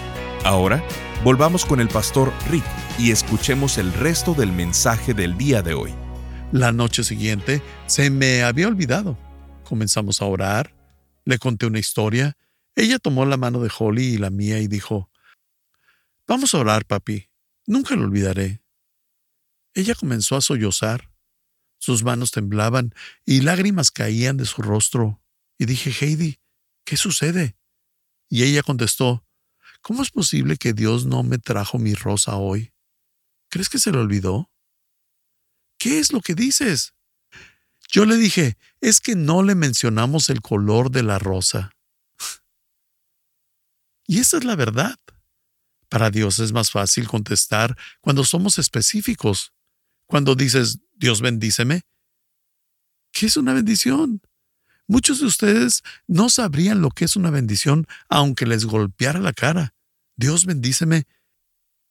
Ahora, 0.43 0.83
volvamos 1.23 1.65
con 1.65 1.79
el 1.81 1.87
pastor 1.87 2.33
Rick 2.49 2.65
y 2.97 3.11
escuchemos 3.11 3.77
el 3.77 3.93
resto 3.93 4.33
del 4.33 4.51
mensaje 4.51 5.13
del 5.13 5.37
día 5.37 5.61
de 5.61 5.75
hoy. 5.75 5.93
La 6.51 6.71
noche 6.71 7.03
siguiente 7.03 7.61
se 7.85 8.09
me 8.09 8.41
había 8.41 8.67
olvidado. 8.67 9.19
Comenzamos 9.63 10.19
a 10.19 10.25
orar, 10.25 10.73
le 11.25 11.37
conté 11.37 11.67
una 11.67 11.77
historia, 11.77 12.37
ella 12.75 12.97
tomó 12.97 13.23
la 13.27 13.37
mano 13.37 13.61
de 13.61 13.69
Holly 13.77 14.15
y 14.15 14.17
la 14.17 14.31
mía 14.31 14.57
y 14.57 14.67
dijo, 14.67 15.11
Vamos 16.27 16.55
a 16.55 16.57
orar, 16.57 16.85
papi, 16.85 17.29
nunca 17.67 17.95
lo 17.95 18.05
olvidaré. 18.05 18.63
Ella 19.75 19.93
comenzó 19.93 20.37
a 20.37 20.41
sollozar, 20.41 21.11
sus 21.77 22.03
manos 22.03 22.31
temblaban 22.31 22.95
y 23.25 23.41
lágrimas 23.41 23.91
caían 23.91 24.37
de 24.37 24.45
su 24.45 24.63
rostro, 24.63 25.21
y 25.59 25.65
dije, 25.65 25.91
Heidi, 25.91 26.39
¿qué 26.83 26.97
sucede? 26.97 27.55
Y 28.27 28.43
ella 28.43 28.63
contestó, 28.63 29.23
¿Cómo 29.81 30.03
es 30.03 30.11
posible 30.11 30.57
que 30.57 30.73
Dios 30.73 31.05
no 31.05 31.23
me 31.23 31.37
trajo 31.37 31.79
mi 31.79 31.95
rosa 31.95 32.35
hoy? 32.35 32.71
¿Crees 33.49 33.69
que 33.69 33.79
se 33.79 33.91
le 33.91 33.97
olvidó? 33.97 34.51
¿Qué 35.77 35.99
es 35.99 36.13
lo 36.13 36.21
que 36.21 36.35
dices? 36.35 36.93
Yo 37.91 38.05
le 38.05 38.15
dije, 38.15 38.57
es 38.79 39.01
que 39.01 39.15
no 39.15 39.43
le 39.43 39.55
mencionamos 39.55 40.29
el 40.29 40.41
color 40.41 40.91
de 40.91 41.03
la 41.03 41.19
rosa. 41.19 41.71
Y 44.07 44.19
esa 44.19 44.37
es 44.37 44.43
la 44.43 44.55
verdad. 44.55 44.95
Para 45.89 46.09
Dios 46.09 46.39
es 46.39 46.53
más 46.53 46.71
fácil 46.71 47.07
contestar 47.07 47.77
cuando 47.99 48.23
somos 48.23 48.59
específicos. 48.59 49.51
Cuando 50.05 50.35
dices, 50.35 50.79
Dios 50.93 51.21
bendíceme. 51.21 51.81
¿Qué 53.11 53.25
es 53.25 53.35
una 53.35 53.53
bendición? 53.53 54.21
Muchos 54.91 55.21
de 55.21 55.25
ustedes 55.25 55.83
no 56.05 56.29
sabrían 56.29 56.81
lo 56.81 56.89
que 56.89 57.05
es 57.05 57.15
una 57.15 57.29
bendición 57.29 57.87
aunque 58.09 58.45
les 58.45 58.65
golpeara 58.65 59.21
la 59.21 59.31
cara. 59.31 59.73
Dios 60.17 60.45
bendíceme. 60.45 61.07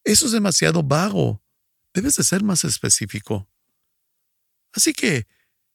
Eso 0.05 0.27
es 0.27 0.33
demasiado 0.33 0.83
vago. 0.83 1.43
Debes 1.95 2.17
de 2.17 2.25
ser 2.25 2.43
más 2.43 2.63
específico. 2.65 3.49
Así 4.75 4.93
que 4.93 5.27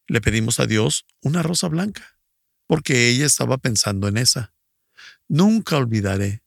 le 0.06 0.20
pedimos 0.20 0.60
a 0.60 0.66
Dios 0.66 1.04
una 1.20 1.42
rosa 1.42 1.66
blanca, 1.66 2.16
porque 2.68 3.08
ella 3.08 3.26
estaba 3.26 3.58
pensando 3.58 4.06
en 4.06 4.18
esa. 4.18 4.54
Nunca 5.26 5.78
olvidaré. 5.78 6.44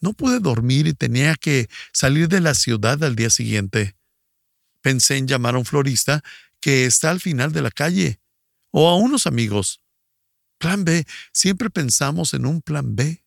No 0.00 0.14
pude 0.14 0.40
dormir 0.40 0.86
y 0.86 0.94
tenía 0.94 1.34
que 1.34 1.68
salir 1.92 2.28
de 2.28 2.40
la 2.40 2.54
ciudad 2.54 3.04
al 3.04 3.16
día 3.16 3.28
siguiente. 3.28 3.98
Pensé 4.80 5.18
en 5.18 5.28
llamar 5.28 5.56
a 5.56 5.58
un 5.58 5.66
florista 5.66 6.22
que 6.58 6.86
está 6.86 7.10
al 7.10 7.20
final 7.20 7.52
de 7.52 7.60
la 7.60 7.70
calle, 7.70 8.23
o 8.76 8.88
a 8.88 8.96
unos 8.96 9.28
amigos. 9.28 9.80
Plan 10.58 10.84
B, 10.84 11.06
siempre 11.32 11.70
pensamos 11.70 12.34
en 12.34 12.44
un 12.44 12.60
plan 12.60 12.96
B. 12.96 13.24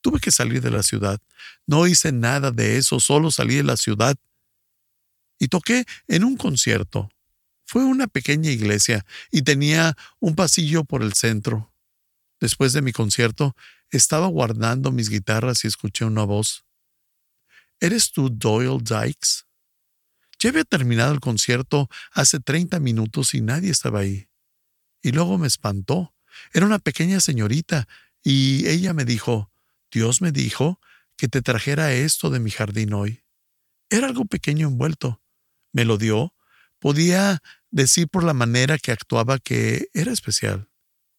Tuve 0.00 0.20
que 0.20 0.30
salir 0.30 0.60
de 0.62 0.70
la 0.70 0.84
ciudad. 0.84 1.20
No 1.66 1.88
hice 1.88 2.12
nada 2.12 2.52
de 2.52 2.76
eso, 2.76 3.00
solo 3.00 3.32
salí 3.32 3.56
de 3.56 3.64
la 3.64 3.76
ciudad. 3.76 4.16
Y 5.40 5.48
toqué 5.48 5.84
en 6.06 6.22
un 6.22 6.36
concierto. 6.36 7.10
Fue 7.64 7.84
una 7.84 8.06
pequeña 8.06 8.52
iglesia 8.52 9.04
y 9.32 9.42
tenía 9.42 9.96
un 10.20 10.36
pasillo 10.36 10.84
por 10.84 11.02
el 11.02 11.14
centro. 11.14 11.72
Después 12.38 12.72
de 12.72 12.82
mi 12.82 12.92
concierto, 12.92 13.56
estaba 13.90 14.28
guardando 14.28 14.92
mis 14.92 15.10
guitarras 15.10 15.64
y 15.64 15.66
escuché 15.66 16.04
una 16.04 16.22
voz. 16.22 16.64
¿Eres 17.80 18.12
tú 18.12 18.30
Doyle 18.30 18.78
Dykes? 18.80 19.46
Ya 20.38 20.50
había 20.50 20.64
terminado 20.64 21.12
el 21.12 21.18
concierto 21.18 21.90
hace 22.12 22.38
30 22.38 22.78
minutos 22.78 23.34
y 23.34 23.40
nadie 23.40 23.72
estaba 23.72 24.00
ahí. 24.00 24.28
Y 25.04 25.12
luego 25.12 25.38
me 25.38 25.46
espantó. 25.46 26.12
Era 26.52 26.66
una 26.66 26.80
pequeña 26.80 27.20
señorita 27.20 27.86
y 28.24 28.66
ella 28.66 28.92
me 28.92 29.04
dijo, 29.04 29.52
Dios 29.92 30.20
me 30.20 30.32
dijo 30.32 30.80
que 31.16 31.28
te 31.28 31.42
trajera 31.42 31.92
esto 31.92 32.30
de 32.30 32.40
mi 32.40 32.50
jardín 32.50 32.92
hoy. 32.92 33.22
Era 33.88 34.08
algo 34.08 34.24
pequeño 34.24 34.66
envuelto. 34.66 35.22
Me 35.72 35.84
lo 35.84 35.98
dio 35.98 36.34
Podía 36.84 37.42
decir 37.70 38.08
por 38.08 38.24
la 38.24 38.34
manera 38.34 38.76
que 38.76 38.92
actuaba 38.92 39.38
que 39.38 39.88
era 39.94 40.12
especial. 40.12 40.68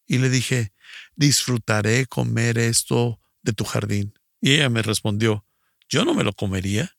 Y 0.05 0.19
le 0.19 0.29
dije, 0.29 0.73
disfrutaré 1.15 2.05
comer 2.05 2.59
esto 2.59 3.19
de 3.41 3.51
tu 3.51 3.63
jardín. 3.63 4.13
Y 4.39 4.51
ella 4.51 4.69
me 4.69 4.83
respondió, 4.83 5.43
yo 5.89 6.05
no 6.05 6.13
me 6.13 6.23
lo 6.23 6.33
comería. 6.33 6.95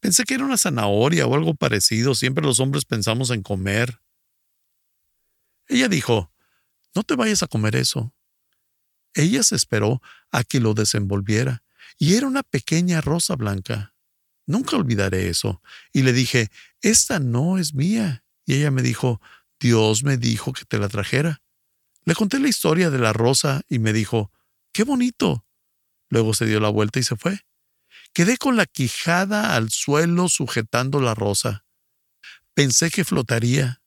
Pensé 0.00 0.24
que 0.24 0.32
era 0.32 0.46
una 0.46 0.56
zanahoria 0.56 1.26
o 1.26 1.34
algo 1.34 1.52
parecido. 1.52 2.14
Siempre 2.14 2.42
los 2.42 2.58
hombres 2.58 2.86
pensamos 2.86 3.28
en 3.28 3.42
comer. 3.42 3.99
Ella 5.70 5.86
dijo, 5.88 6.32
no 6.96 7.04
te 7.04 7.14
vayas 7.14 7.44
a 7.44 7.46
comer 7.46 7.76
eso. 7.76 8.12
Ella 9.14 9.44
se 9.44 9.54
esperó 9.54 10.02
a 10.32 10.42
que 10.42 10.58
lo 10.58 10.74
desenvolviera, 10.74 11.62
y 11.96 12.14
era 12.14 12.26
una 12.26 12.42
pequeña 12.42 13.00
rosa 13.00 13.36
blanca. 13.36 13.94
Nunca 14.46 14.76
olvidaré 14.76 15.28
eso. 15.28 15.62
Y 15.92 16.02
le 16.02 16.12
dije, 16.12 16.50
esta 16.82 17.20
no 17.20 17.56
es 17.56 17.72
mía. 17.72 18.24
Y 18.46 18.54
ella 18.54 18.72
me 18.72 18.82
dijo, 18.82 19.20
Dios 19.60 20.02
me 20.02 20.16
dijo 20.16 20.52
que 20.52 20.64
te 20.64 20.78
la 20.78 20.88
trajera. 20.88 21.40
Le 22.04 22.16
conté 22.16 22.40
la 22.40 22.48
historia 22.48 22.90
de 22.90 22.98
la 22.98 23.12
rosa 23.12 23.62
y 23.68 23.78
me 23.78 23.92
dijo, 23.92 24.32
qué 24.72 24.82
bonito. 24.82 25.46
Luego 26.08 26.34
se 26.34 26.46
dio 26.46 26.58
la 26.58 26.68
vuelta 26.68 26.98
y 26.98 27.04
se 27.04 27.14
fue. 27.14 27.46
Quedé 28.12 28.38
con 28.38 28.56
la 28.56 28.66
quijada 28.66 29.54
al 29.54 29.70
suelo 29.70 30.28
sujetando 30.28 31.00
la 31.00 31.14
rosa. 31.14 31.64
Pensé 32.54 32.90
que 32.90 33.04
flotaría. 33.04 33.82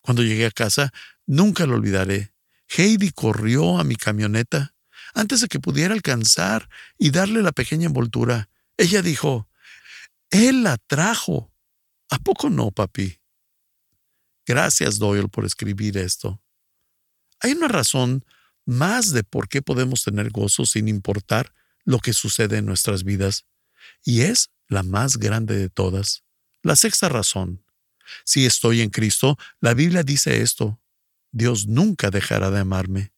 Cuando 0.00 0.22
llegué 0.22 0.46
a 0.46 0.50
casa, 0.50 0.92
nunca 1.26 1.66
lo 1.66 1.74
olvidaré. 1.74 2.32
Heidi 2.68 3.10
corrió 3.10 3.78
a 3.78 3.84
mi 3.84 3.96
camioneta 3.96 4.74
antes 5.14 5.40
de 5.40 5.48
que 5.48 5.60
pudiera 5.60 5.94
alcanzar 5.94 6.68
y 6.98 7.10
darle 7.10 7.42
la 7.42 7.52
pequeña 7.52 7.86
envoltura. 7.86 8.48
Ella 8.76 9.02
dijo, 9.02 9.48
él 10.30 10.62
la 10.62 10.76
trajo. 10.76 11.52
¿A 12.10 12.18
poco 12.18 12.50
no, 12.50 12.70
papi? 12.70 13.20
Gracias, 14.46 14.98
Doyle, 14.98 15.28
por 15.28 15.44
escribir 15.44 15.96
esto. 15.98 16.40
Hay 17.40 17.52
una 17.52 17.68
razón 17.68 18.24
más 18.64 19.12
de 19.12 19.24
por 19.24 19.48
qué 19.48 19.62
podemos 19.62 20.02
tener 20.02 20.30
gozo 20.30 20.66
sin 20.66 20.88
importar 20.88 21.52
lo 21.84 21.98
que 21.98 22.12
sucede 22.12 22.58
en 22.58 22.66
nuestras 22.66 23.04
vidas, 23.04 23.46
y 24.04 24.22
es 24.22 24.50
la 24.68 24.82
más 24.82 25.18
grande 25.18 25.56
de 25.56 25.68
todas. 25.68 26.24
La 26.62 26.76
sexta 26.76 27.08
razón. 27.08 27.64
Si 28.24 28.46
estoy 28.46 28.80
en 28.80 28.90
Cristo, 28.90 29.38
la 29.60 29.74
Biblia 29.74 30.02
dice 30.02 30.42
esto. 30.42 30.80
Dios 31.32 31.66
nunca 31.66 32.10
dejará 32.10 32.50
de 32.50 32.60
amarme. 32.60 33.12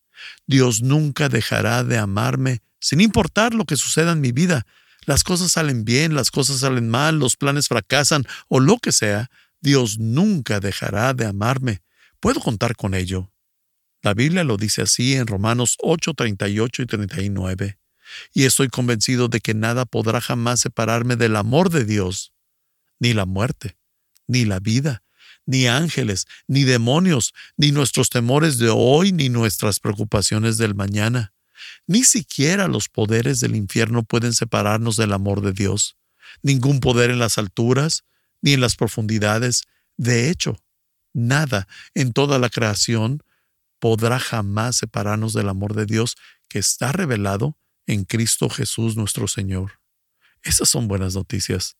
Dios 0.47 0.83
nunca 0.83 1.29
dejará 1.29 1.85
de 1.85 1.99
amarme 1.99 2.63
sin 2.81 3.01
importar 3.01 3.55
lo 3.55 3.65
que 3.65 3.77
suceda 3.77 4.13
en 4.13 4.21
mi 4.21 4.33
vida, 4.33 4.67
las 5.09 5.25
cosas 5.25 5.53
salen 5.53 5.85
bien, 5.85 6.15
las 6.15 6.31
cosas 6.31 6.59
salen 6.61 6.89
mal, 6.89 7.19
los 7.19 7.37
planes 7.37 7.69
fracasan 7.69 8.25
o 8.49 8.61
lo 8.61 8.77
que 8.77 8.93
sea, 8.93 9.31
Dios 9.61 9.99
nunca 9.99 10.61
dejará 10.61 11.15
de 11.15 11.27
amarme. 11.27 11.83
Puedo 12.21 12.41
contar 12.41 12.77
con 12.77 12.95
ello. 12.95 13.33
La 14.03 14.15
Biblia 14.15 14.45
lo 14.45 14.57
dice 14.57 14.83
así 14.83 15.15
en 15.15 15.27
Romanos 15.27 15.77
8, 15.79 16.15
38 16.15 16.83
y 16.83 16.87
39. 16.87 17.79
Y 18.33 18.45
estoy 18.45 18.69
convencido 18.69 19.29
de 19.29 19.41
que 19.41 19.55
nada 19.55 19.87
podrá 19.87 20.21
jamás 20.21 20.61
separarme 20.61 21.17
del 21.17 21.37
amor 21.37 21.71
de 21.71 21.85
Dios, 21.85 22.33
ni 23.01 23.13
la 23.13 23.27
muerte, 23.27 23.77
ni 24.27 24.45
la 24.45 24.61
vida, 24.61 25.03
ni 25.49 25.67
ángeles, 25.67 26.27
ni 26.47 26.65
demonios, 26.65 27.33
ni 27.57 27.73
nuestros 27.73 28.11
temores 28.11 28.59
de 28.59 28.69
hoy, 28.69 29.13
ni 29.13 29.31
nuestras 29.31 29.81
preocupaciones 29.81 30.59
del 30.59 30.75
mañana. 30.75 31.33
Ni 31.87 32.05
siquiera 32.05 32.69
los 32.69 32.91
poderes 32.91 33.41
del 33.41 33.57
infierno 33.57 34.03
pueden 34.03 34.35
separarnos 34.35 34.97
del 34.97 35.15
amor 35.15 35.41
de 35.41 35.55
Dios. 35.55 35.97
Ningún 36.43 36.81
poder 36.81 37.09
en 37.09 37.19
las 37.19 37.39
alturas, 37.39 38.05
ni 38.43 38.53
en 38.53 38.61
las 38.61 38.77
profundidades. 38.77 39.63
De 39.97 40.29
hecho, 40.29 40.63
nada 41.15 41.67
en 41.95 42.13
toda 42.13 42.39
la 42.39 42.51
creación 42.51 43.23
podrá 43.79 44.19
jamás 44.19 44.77
separarnos 44.77 45.33
del 45.33 45.49
amor 45.49 45.75
de 45.75 45.87
Dios 45.87 46.17
que 46.51 46.59
está 46.59 46.93
revelado 46.93 47.57
en 47.87 48.05
Cristo 48.05 48.51
Jesús 48.51 48.99
nuestro 48.99 49.27
Señor. 49.29 49.81
Esas 50.43 50.69
son 50.69 50.89
buenas 50.89 51.15
noticias. 51.15 51.79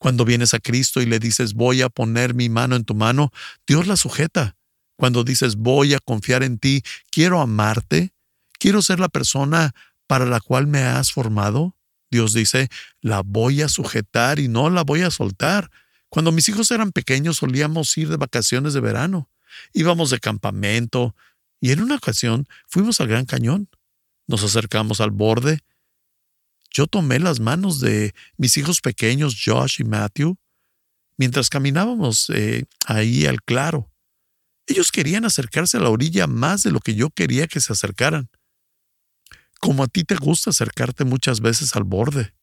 Cuando 0.00 0.24
vienes 0.24 0.54
a 0.54 0.60
Cristo 0.60 1.02
y 1.02 1.06
le 1.06 1.18
dices 1.18 1.52
voy 1.52 1.82
a 1.82 1.90
poner 1.90 2.32
mi 2.32 2.48
mano 2.48 2.74
en 2.74 2.84
tu 2.84 2.94
mano, 2.94 3.32
Dios 3.66 3.86
la 3.86 3.96
sujeta. 3.96 4.56
Cuando 4.96 5.24
dices 5.24 5.56
voy 5.56 5.92
a 5.92 5.98
confiar 5.98 6.42
en 6.42 6.58
ti, 6.58 6.82
quiero 7.10 7.38
amarte, 7.38 8.14
quiero 8.58 8.80
ser 8.80 8.98
la 8.98 9.10
persona 9.10 9.74
para 10.06 10.24
la 10.24 10.40
cual 10.40 10.66
me 10.66 10.80
has 10.82 11.12
formado. 11.12 11.76
Dios 12.10 12.32
dice, 12.32 12.70
la 13.02 13.20
voy 13.20 13.60
a 13.60 13.68
sujetar 13.68 14.38
y 14.38 14.48
no 14.48 14.70
la 14.70 14.84
voy 14.84 15.02
a 15.02 15.10
soltar. 15.10 15.70
Cuando 16.08 16.32
mis 16.32 16.48
hijos 16.48 16.70
eran 16.70 16.92
pequeños 16.92 17.36
solíamos 17.36 17.94
ir 17.98 18.08
de 18.08 18.16
vacaciones 18.16 18.72
de 18.72 18.80
verano. 18.80 19.28
Íbamos 19.74 20.08
de 20.08 20.18
campamento 20.18 21.14
y 21.60 21.72
en 21.72 21.82
una 21.82 21.96
ocasión 21.96 22.48
fuimos 22.66 23.02
al 23.02 23.08
Gran 23.08 23.26
Cañón. 23.26 23.68
Nos 24.26 24.42
acercamos 24.44 25.02
al 25.02 25.10
borde. 25.10 25.60
Yo 26.70 26.86
tomé 26.86 27.18
las 27.18 27.40
manos 27.40 27.80
de 27.80 28.14
mis 28.36 28.56
hijos 28.56 28.80
pequeños, 28.80 29.40
Josh 29.44 29.80
y 29.80 29.84
Matthew, 29.84 30.36
mientras 31.16 31.48
caminábamos 31.48 32.30
eh, 32.30 32.64
ahí 32.86 33.26
al 33.26 33.42
claro. 33.42 33.90
Ellos 34.66 34.92
querían 34.92 35.24
acercarse 35.24 35.76
a 35.76 35.80
la 35.80 35.90
orilla 35.90 36.26
más 36.26 36.62
de 36.62 36.70
lo 36.70 36.80
que 36.80 36.94
yo 36.94 37.10
quería 37.10 37.48
que 37.48 37.60
se 37.60 37.72
acercaran 37.72 38.30
como 39.60 39.84
a 39.84 39.86
ti 39.86 40.04
te 40.04 40.16
gusta 40.16 40.50
acercarte 40.50 41.04
muchas 41.04 41.40
veces 41.40 41.76
al 41.76 41.84
borde. 41.84 42.34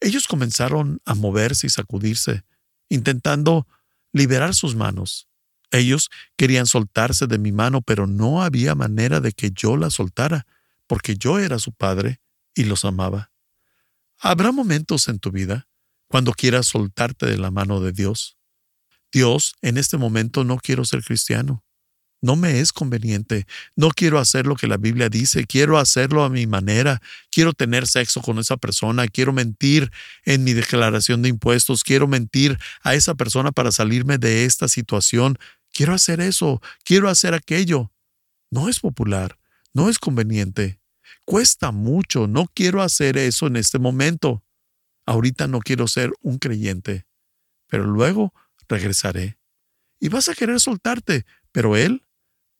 Ellos 0.00 0.26
comenzaron 0.26 1.00
a 1.04 1.14
moverse 1.14 1.66
y 1.66 1.70
sacudirse, 1.70 2.44
intentando 2.88 3.68
liberar 4.12 4.54
sus 4.54 4.74
manos. 4.74 5.28
Ellos 5.70 6.10
querían 6.36 6.66
soltarse 6.66 7.26
de 7.26 7.38
mi 7.38 7.52
mano, 7.52 7.82
pero 7.82 8.06
no 8.06 8.42
había 8.42 8.74
manera 8.74 9.20
de 9.20 9.32
que 9.32 9.50
yo 9.50 9.76
la 9.76 9.90
soltara, 9.90 10.46
porque 10.86 11.16
yo 11.16 11.38
era 11.38 11.58
su 11.58 11.72
padre 11.72 12.20
y 12.54 12.64
los 12.64 12.84
amaba. 12.84 13.31
Habrá 14.24 14.52
momentos 14.52 15.08
en 15.08 15.18
tu 15.18 15.32
vida 15.32 15.66
cuando 16.06 16.32
quieras 16.32 16.68
soltarte 16.68 17.26
de 17.26 17.38
la 17.38 17.50
mano 17.50 17.80
de 17.80 17.90
Dios. 17.90 18.38
Dios, 19.10 19.56
en 19.62 19.76
este 19.76 19.96
momento 19.96 20.44
no 20.44 20.58
quiero 20.58 20.84
ser 20.84 21.02
cristiano. 21.02 21.64
no 22.24 22.36
me 22.36 22.60
es 22.60 22.72
conveniente. 22.72 23.48
No 23.74 23.88
quiero 23.90 24.20
hacer 24.20 24.46
lo 24.46 24.54
que 24.54 24.68
la 24.68 24.76
Biblia 24.76 25.08
dice, 25.08 25.44
quiero 25.44 25.76
hacerlo 25.76 26.22
a 26.22 26.30
mi 26.30 26.46
manera. 26.46 27.02
Quiero 27.32 27.52
tener 27.52 27.88
sexo 27.88 28.22
con 28.22 28.38
esa 28.38 28.56
persona, 28.56 29.08
quiero 29.08 29.32
mentir 29.32 29.90
en 30.24 30.44
mi 30.44 30.52
declaración 30.52 31.22
de 31.22 31.28
impuestos, 31.28 31.82
quiero 31.82 32.06
mentir 32.06 32.58
a 32.82 32.94
esa 32.94 33.16
persona 33.16 33.50
para 33.50 33.72
salirme 33.72 34.18
de 34.18 34.44
esta 34.44 34.68
situación. 34.68 35.36
Quiero 35.72 35.94
hacer 35.94 36.20
eso, 36.20 36.62
quiero 36.84 37.08
hacer 37.08 37.34
aquello. 37.34 37.90
No 38.52 38.68
es 38.68 38.78
popular, 38.78 39.36
no 39.74 39.88
es 39.88 39.98
conveniente. 39.98 40.81
Cuesta 41.24 41.70
mucho, 41.70 42.26
no 42.26 42.46
quiero 42.52 42.82
hacer 42.82 43.16
eso 43.16 43.46
en 43.46 43.56
este 43.56 43.78
momento. 43.78 44.44
Ahorita 45.06 45.46
no 45.48 45.60
quiero 45.60 45.88
ser 45.88 46.12
un 46.20 46.38
creyente, 46.38 47.06
pero 47.68 47.84
luego 47.84 48.32
regresaré. 48.68 49.38
Y 50.00 50.08
vas 50.08 50.28
a 50.28 50.34
querer 50.34 50.60
soltarte, 50.60 51.26
pero 51.52 51.76
Él 51.76 52.06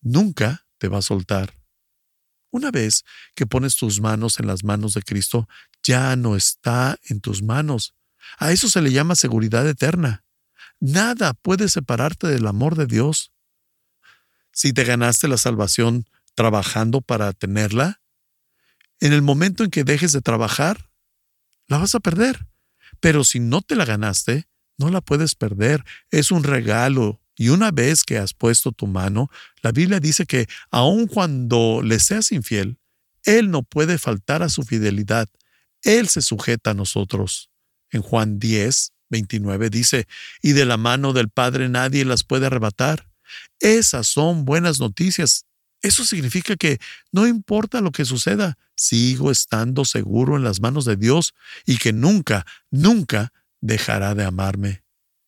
nunca 0.01 0.67
te 0.79 0.89
va 0.89 0.99
a 0.99 1.03
soltar. 1.03 1.55
Una 2.51 2.71
vez 2.71 3.05
que 3.35 3.47
pones 3.47 3.77
tus 3.77 4.01
manos 4.01 4.39
en 4.39 4.47
las 4.47 4.63
manos 4.63 4.95
de 4.95 5.03
Cristo, 5.03 5.49
ya 5.83 6.15
no 6.17 6.37
está 6.37 6.99
en 7.05 7.21
tus 7.21 7.43
manos. 7.43 7.95
A 8.39 8.53
eso 8.53 8.69
se 8.69 8.83
le 8.83 8.93
llama 8.93 9.17
seguridad 9.17 9.67
eterna. 9.67 10.25
Nada 10.79 11.33
puede 11.33 11.69
separarte 11.69 12.27
del 12.27 12.47
amor 12.47 12.77
de 12.77 12.87
Dios. 12.87 13.33
Si 14.53 14.73
te 14.73 14.85
ganaste 14.85 15.29
la 15.29 15.39
salvación 15.39 16.07
trabajando 16.35 17.01
para 17.01 17.33
tenerla, 17.33 18.02
en 19.03 19.13
el 19.13 19.21
momento 19.21 19.65
en 19.65 19.71
que 19.71 19.83
dejes 19.83 20.13
de 20.13 20.21
trabajar, 20.21 20.89
la 21.67 21.79
vas 21.79 21.97
a 21.97 22.01
perder. 22.01 22.47
Pero 23.01 23.25
si 23.25 23.41
no 23.41 23.61
te 23.61 23.75
la 23.75 23.85
ganaste, 23.85 24.47
no 24.79 24.91
la 24.91 25.01
puedes 25.01 25.35
perder. 25.35 25.85
Es 26.13 26.31
un 26.31 26.45
regalo 26.45 27.21
y 27.37 27.49
una 27.49 27.73
vez 27.73 28.05
que 28.05 28.17
has 28.17 28.33
puesto 28.33 28.71
tu 28.71 28.87
mano, 28.87 29.29
la 29.61 29.73
Biblia 29.73 29.99
dice 29.99 30.25
que 30.25 30.47
aun 30.71 31.09
cuando 31.09 31.81
le 31.83 31.99
seas 31.99 32.31
infiel, 32.31 32.79
Él 33.25 33.51
no 33.51 33.65
puede 33.65 33.99
faltar 33.99 34.45
a 34.45 34.49
su 34.49 34.63
fidelidad. 34.63 35.29
Él 35.83 36.09
se 36.09 36.23
sujeta 36.23 36.71
a 36.71 36.75
nosotros. 36.75 37.51
En 37.91 38.03
Juan 38.03 38.39
10, 38.39 38.93
29 39.11 39.69
dice, 39.69 40.07
y 40.43 40.53
de 40.53 40.65
la 40.65 40.77
mano 40.77 41.13
del 41.13 41.29
Padre 41.29 41.69
nadie 41.69 42.05
las 42.05 42.23
puede 42.23 42.47
arrebatar. 42.47 43.09
Esas 43.59 44.07
son 44.07 44.45
buenas 44.45 44.79
noticias. 44.79 45.45
Eso 45.83 46.05
significa 46.05 46.57
que 46.57 46.79
no 47.11 47.27
importa 47.27 47.81
lo 47.81 47.91
que 47.91 48.05
suceda, 48.05 48.57
sigo 48.77 49.33
estando 49.33 49.85
seguro 49.85 50.37
en 50.37 50.45
las 50.45 50.61
manos 50.61 50.85
de 50.85 50.97
Dios 50.97 51.35
y 51.67 51.77
que 51.77 51.93
nunca, 51.93 52.47
nunca 52.71 53.33
dejará 53.61 54.15
de 54.15 54.25
amarme. 54.25 54.85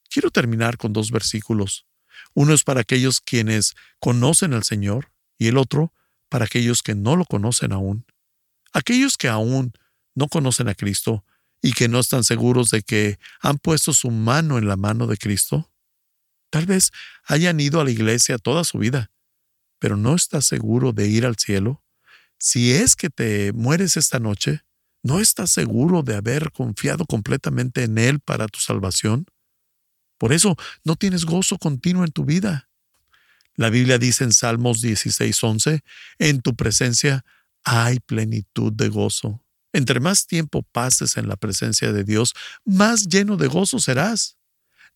Quiero 0.09 0.31
terminar 0.31 0.77
con 0.77 0.93
dos 0.93 1.11
versículos. 1.11 1.87
Uno 2.35 2.55
es 2.55 2.63
para 2.63 2.83
aquellos 2.83 3.21
quienes 3.21 3.75
conocen 3.99 4.55
al 4.55 4.63
Señor 4.63 5.11
y 5.39 5.49
el 5.49 5.59
otro 5.59 5.93
para 6.29 6.45
aquellos 6.45 6.83
que 6.83 6.95
no 6.95 7.17
lo 7.17 7.25
conocen 7.25 7.73
aún. 7.73 8.07
Aquellos 8.73 9.17
que 9.17 9.29
aún 9.29 9.73
no 10.15 10.29
conocen 10.29 10.69
a 10.69 10.75
Cristo 10.75 11.25
y 11.63 11.73
que 11.73 11.89
no 11.89 11.99
están 11.99 12.25
seguros 12.25 12.71
de 12.71 12.83
que 12.83 13.19
han 13.41 13.59
puesto 13.59 13.93
su 13.93 14.11
mano 14.11 14.59
en 14.59 14.69
la 14.69 14.77
mano 14.77 15.07
de 15.07 15.17
Cristo. 15.17 15.71
Tal 16.51 16.67
vez 16.67 16.93
hayan 17.25 17.59
ido 17.59 17.81
a 17.81 17.85
la 17.85 17.91
iglesia 17.91 18.39
toda 18.39 18.65
su 18.65 18.79
vida, 18.79 19.11
pero 19.85 19.99
no 19.99 20.15
estás 20.15 20.47
seguro 20.47 20.95
de 20.95 21.09
ir 21.09 21.27
al 21.27 21.37
cielo. 21.37 21.85
Si 22.39 22.73
es 22.73 22.97
que 22.97 23.11
te 23.11 23.53
mueres 23.53 23.99
esta 23.99 24.19
noche, 24.19 24.63
¿no 25.03 25.21
estás 25.21 25.51
seguro 25.51 26.03
de 26.03 26.17
haber 26.17 26.53
confiado 26.53 27.05
completamente 27.05 27.83
en 27.83 27.99
Él 27.99 28.19
para 28.21 28.47
tu 28.47 28.61
salvación? 28.61 29.27
Por 30.17 30.33
eso 30.33 30.57
no 30.85 30.97
tienes 30.97 31.27
gozo 31.27 31.59
continuo 31.59 32.03
en 32.03 32.13
tu 32.13 32.25
vida. 32.25 32.71
La 33.57 33.69
Biblia 33.69 33.99
dice 33.99 34.25
en 34.25 34.33
Salmos 34.33 34.81
16:11, 34.81 35.83
en 36.19 36.41
tu 36.41 36.57
presencia 36.57 37.23
hay 37.63 38.01
plenitud 38.01 38.73
de 38.73 38.89
gozo. 38.89 39.45
Entre 39.75 40.01
más 40.01 40.27
tiempo 40.27 40.63
pases 40.63 41.19
en 41.19 41.29
la 41.29 41.37
presencia 41.37 41.93
de 41.93 42.05
Dios, 42.05 42.33
más 42.65 43.07
lleno 43.07 43.37
de 43.37 43.49
gozo 43.49 43.79
serás. 43.81 44.39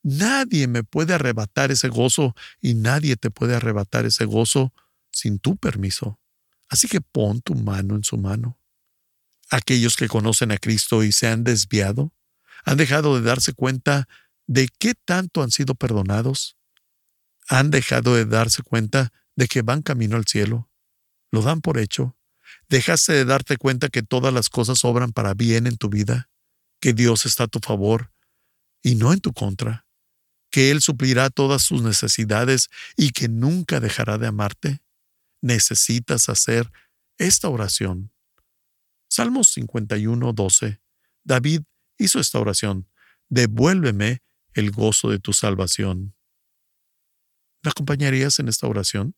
Nadie 0.02 0.68
me 0.68 0.84
puede 0.84 1.14
arrebatar 1.14 1.70
ese 1.70 1.88
gozo 1.88 2.34
y 2.60 2.74
nadie 2.74 3.16
te 3.16 3.30
puede 3.30 3.56
arrebatar 3.56 4.06
ese 4.06 4.24
gozo 4.24 4.72
sin 5.10 5.38
tu 5.38 5.56
permiso. 5.56 6.20
Así 6.68 6.88
que 6.88 7.00
pon 7.00 7.40
tu 7.40 7.54
mano 7.54 7.96
en 7.96 8.04
su 8.04 8.16
mano. 8.16 8.58
Aquellos 9.50 9.96
que 9.96 10.08
conocen 10.08 10.52
a 10.52 10.58
Cristo 10.58 11.02
y 11.02 11.12
se 11.12 11.26
han 11.26 11.42
desviado, 11.42 12.12
han 12.64 12.76
dejado 12.76 13.16
de 13.16 13.22
darse 13.22 13.54
cuenta 13.54 14.08
de 14.48 14.68
qué 14.78 14.94
tanto 14.94 15.42
han 15.42 15.50
sido 15.50 15.74
perdonados? 15.74 16.56
¿Han 17.48 17.70
dejado 17.70 18.14
de 18.14 18.24
darse 18.24 18.62
cuenta 18.62 19.12
de 19.36 19.46
que 19.46 19.62
van 19.62 19.82
camino 19.82 20.16
al 20.16 20.26
cielo? 20.26 20.70
¿Lo 21.30 21.42
dan 21.42 21.60
por 21.60 21.78
hecho? 21.78 22.16
¿Dejaste 22.68 23.12
de 23.12 23.24
darte 23.24 23.56
cuenta 23.56 23.88
que 23.88 24.02
todas 24.02 24.32
las 24.32 24.48
cosas 24.48 24.84
obran 24.84 25.12
para 25.12 25.34
bien 25.34 25.66
en 25.66 25.76
tu 25.76 25.88
vida? 25.88 26.30
¿Que 26.80 26.92
Dios 26.92 27.26
está 27.26 27.44
a 27.44 27.48
tu 27.48 27.60
favor 27.60 28.12
y 28.82 28.94
no 28.94 29.12
en 29.12 29.20
tu 29.20 29.32
contra? 29.32 29.86
¿Que 30.50 30.70
Él 30.70 30.80
suplirá 30.80 31.30
todas 31.30 31.62
sus 31.62 31.82
necesidades 31.82 32.68
y 32.96 33.10
que 33.10 33.28
nunca 33.28 33.80
dejará 33.80 34.18
de 34.18 34.26
amarte? 34.26 34.80
Necesitas 35.40 36.28
hacer 36.28 36.70
esta 37.18 37.48
oración. 37.48 38.12
Salmos 39.08 39.48
51, 39.52 40.32
12. 40.32 40.80
David 41.24 41.62
hizo 41.98 42.20
esta 42.20 42.38
oración. 42.38 42.88
Devuélveme 43.28 44.22
el 44.54 44.70
gozo 44.70 45.10
de 45.10 45.18
tu 45.18 45.32
salvación. 45.32 46.14
¿Me 47.62 47.70
acompañarías 47.70 48.38
en 48.38 48.48
esta 48.48 48.66
oración? 48.66 49.14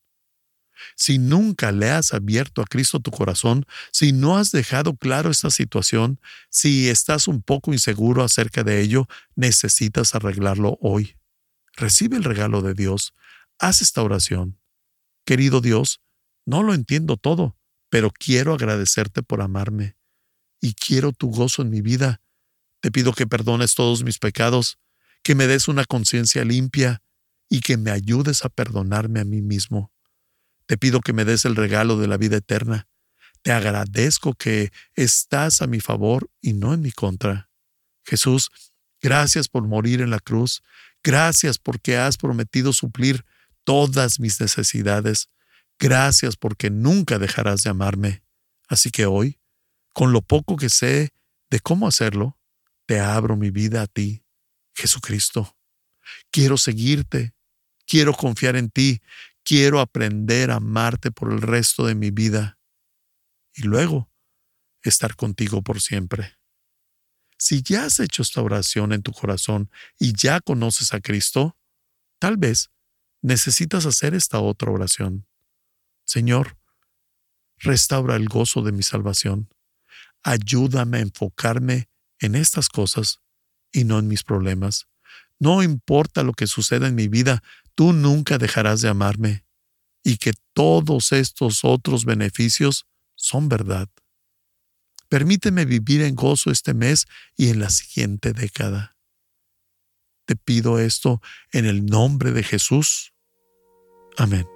Si 0.96 1.18
nunca 1.18 1.72
le 1.72 1.90
has 1.90 2.14
abierto 2.14 2.62
a 2.62 2.64
Cristo 2.64 3.00
tu 3.00 3.10
corazón, 3.10 3.66
si 3.92 4.12
no 4.12 4.38
has 4.38 4.50
dejado 4.50 4.96
claro 4.96 5.30
esta 5.30 5.50
situación, 5.50 6.20
si 6.48 6.88
estás 6.88 7.28
un 7.28 7.42
poco 7.42 7.72
inseguro 7.72 8.24
acerca 8.24 8.64
de 8.64 8.80
ello, 8.80 9.06
necesitas 9.34 10.14
arreglarlo 10.14 10.78
hoy. 10.80 11.19
Recibe 11.80 12.18
el 12.18 12.24
regalo 12.24 12.60
de 12.60 12.74
Dios. 12.74 13.14
Haz 13.58 13.80
esta 13.80 14.02
oración. 14.02 14.60
Querido 15.24 15.62
Dios, 15.62 16.02
no 16.44 16.62
lo 16.62 16.74
entiendo 16.74 17.16
todo, 17.16 17.56
pero 17.88 18.10
quiero 18.10 18.52
agradecerte 18.52 19.22
por 19.22 19.40
amarme 19.40 19.96
y 20.60 20.74
quiero 20.74 21.12
tu 21.12 21.30
gozo 21.30 21.62
en 21.62 21.70
mi 21.70 21.80
vida. 21.80 22.20
Te 22.80 22.90
pido 22.90 23.14
que 23.14 23.26
perdones 23.26 23.74
todos 23.74 24.04
mis 24.04 24.18
pecados 24.18 24.78
que 25.22 25.34
me 25.34 25.46
des 25.46 25.68
una 25.68 25.86
conciencia 25.86 26.44
limpia 26.44 27.02
y 27.48 27.60
que 27.60 27.78
me 27.78 27.90
ayudes 27.90 28.44
a 28.44 28.50
perdonarme 28.50 29.20
a 29.20 29.24
mí 29.24 29.40
mismo. 29.40 29.90
Te 30.66 30.76
pido 30.76 31.00
que 31.00 31.14
me 31.14 31.24
des 31.24 31.46
el 31.46 31.56
regalo 31.56 31.96
de 31.96 32.08
la 32.08 32.18
vida 32.18 32.36
eterna. 32.36 32.88
Te 33.40 33.52
agradezco 33.52 34.34
que 34.34 34.70
estás 34.96 35.62
a 35.62 35.66
mi 35.66 35.80
favor 35.80 36.30
y 36.42 36.52
no 36.52 36.74
en 36.74 36.82
mi 36.82 36.92
contra. 36.92 37.48
Jesús, 38.04 38.50
gracias 39.00 39.48
por 39.48 39.66
morir 39.66 40.00
en 40.00 40.10
la 40.10 40.20
cruz. 40.20 40.62
Gracias 41.02 41.58
porque 41.58 41.96
has 41.96 42.16
prometido 42.16 42.72
suplir 42.72 43.24
todas 43.64 44.20
mis 44.20 44.40
necesidades. 44.40 45.30
Gracias 45.78 46.36
porque 46.36 46.70
nunca 46.70 47.18
dejarás 47.18 47.62
de 47.62 47.70
amarme. 47.70 48.22
Así 48.68 48.90
que 48.90 49.06
hoy, 49.06 49.38
con 49.92 50.12
lo 50.12 50.22
poco 50.22 50.56
que 50.56 50.68
sé 50.68 51.12
de 51.50 51.60
cómo 51.60 51.88
hacerlo, 51.88 52.38
te 52.86 53.00
abro 53.00 53.36
mi 53.36 53.50
vida 53.50 53.82
a 53.82 53.86
ti. 53.86 54.24
Jesucristo. 54.74 55.56
Quiero 56.30 56.56
seguirte, 56.56 57.34
quiero 57.86 58.14
confiar 58.14 58.56
en 58.56 58.70
ti, 58.70 59.00
quiero 59.44 59.80
aprender 59.80 60.50
a 60.50 60.56
amarte 60.56 61.10
por 61.10 61.32
el 61.32 61.40
resto 61.40 61.86
de 61.86 61.94
mi 61.94 62.10
vida 62.10 62.58
y 63.54 63.62
luego 63.62 64.10
estar 64.82 65.16
contigo 65.16 65.62
por 65.62 65.80
siempre. 65.80 66.39
Si 67.40 67.62
ya 67.62 67.86
has 67.86 67.98
hecho 68.00 68.20
esta 68.20 68.42
oración 68.42 68.92
en 68.92 69.00
tu 69.00 69.12
corazón 69.12 69.70
y 69.98 70.12
ya 70.12 70.40
conoces 70.40 70.92
a 70.92 71.00
Cristo, 71.00 71.56
tal 72.18 72.36
vez 72.36 72.70
necesitas 73.22 73.86
hacer 73.86 74.12
esta 74.12 74.40
otra 74.40 74.70
oración. 74.70 75.26
Señor, 76.04 76.58
restaura 77.56 78.16
el 78.16 78.28
gozo 78.28 78.60
de 78.60 78.72
mi 78.72 78.82
salvación. 78.82 79.48
Ayúdame 80.22 80.98
a 80.98 81.00
enfocarme 81.00 81.88
en 82.18 82.34
estas 82.34 82.68
cosas 82.68 83.20
y 83.72 83.84
no 83.84 83.98
en 83.98 84.06
mis 84.06 84.22
problemas. 84.22 84.88
No 85.38 85.62
importa 85.62 86.22
lo 86.22 86.34
que 86.34 86.46
suceda 86.46 86.88
en 86.88 86.94
mi 86.94 87.08
vida, 87.08 87.42
tú 87.74 87.94
nunca 87.94 88.36
dejarás 88.36 88.82
de 88.82 88.90
amarme 88.90 89.46
y 90.02 90.18
que 90.18 90.34
todos 90.52 91.12
estos 91.12 91.64
otros 91.64 92.04
beneficios 92.04 92.84
son 93.14 93.48
verdad. 93.48 93.88
Permíteme 95.10 95.64
vivir 95.64 96.02
en 96.02 96.14
gozo 96.14 96.52
este 96.52 96.72
mes 96.72 97.06
y 97.36 97.50
en 97.50 97.58
la 97.58 97.68
siguiente 97.68 98.32
década. 98.32 98.96
Te 100.24 100.36
pido 100.36 100.78
esto 100.78 101.20
en 101.50 101.66
el 101.66 101.84
nombre 101.84 102.30
de 102.30 102.44
Jesús. 102.44 103.12
Amén. 104.16 104.46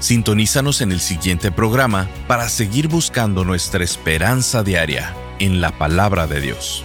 Sintonízanos 0.00 0.80
en 0.80 0.90
el 0.90 0.98
siguiente 0.98 1.52
programa 1.52 2.10
para 2.26 2.48
seguir 2.48 2.88
buscando 2.88 3.44
nuestra 3.44 3.84
esperanza 3.84 4.64
diaria 4.64 5.14
en 5.38 5.60
la 5.60 5.78
palabra 5.78 6.26
de 6.26 6.40
Dios. 6.40 6.84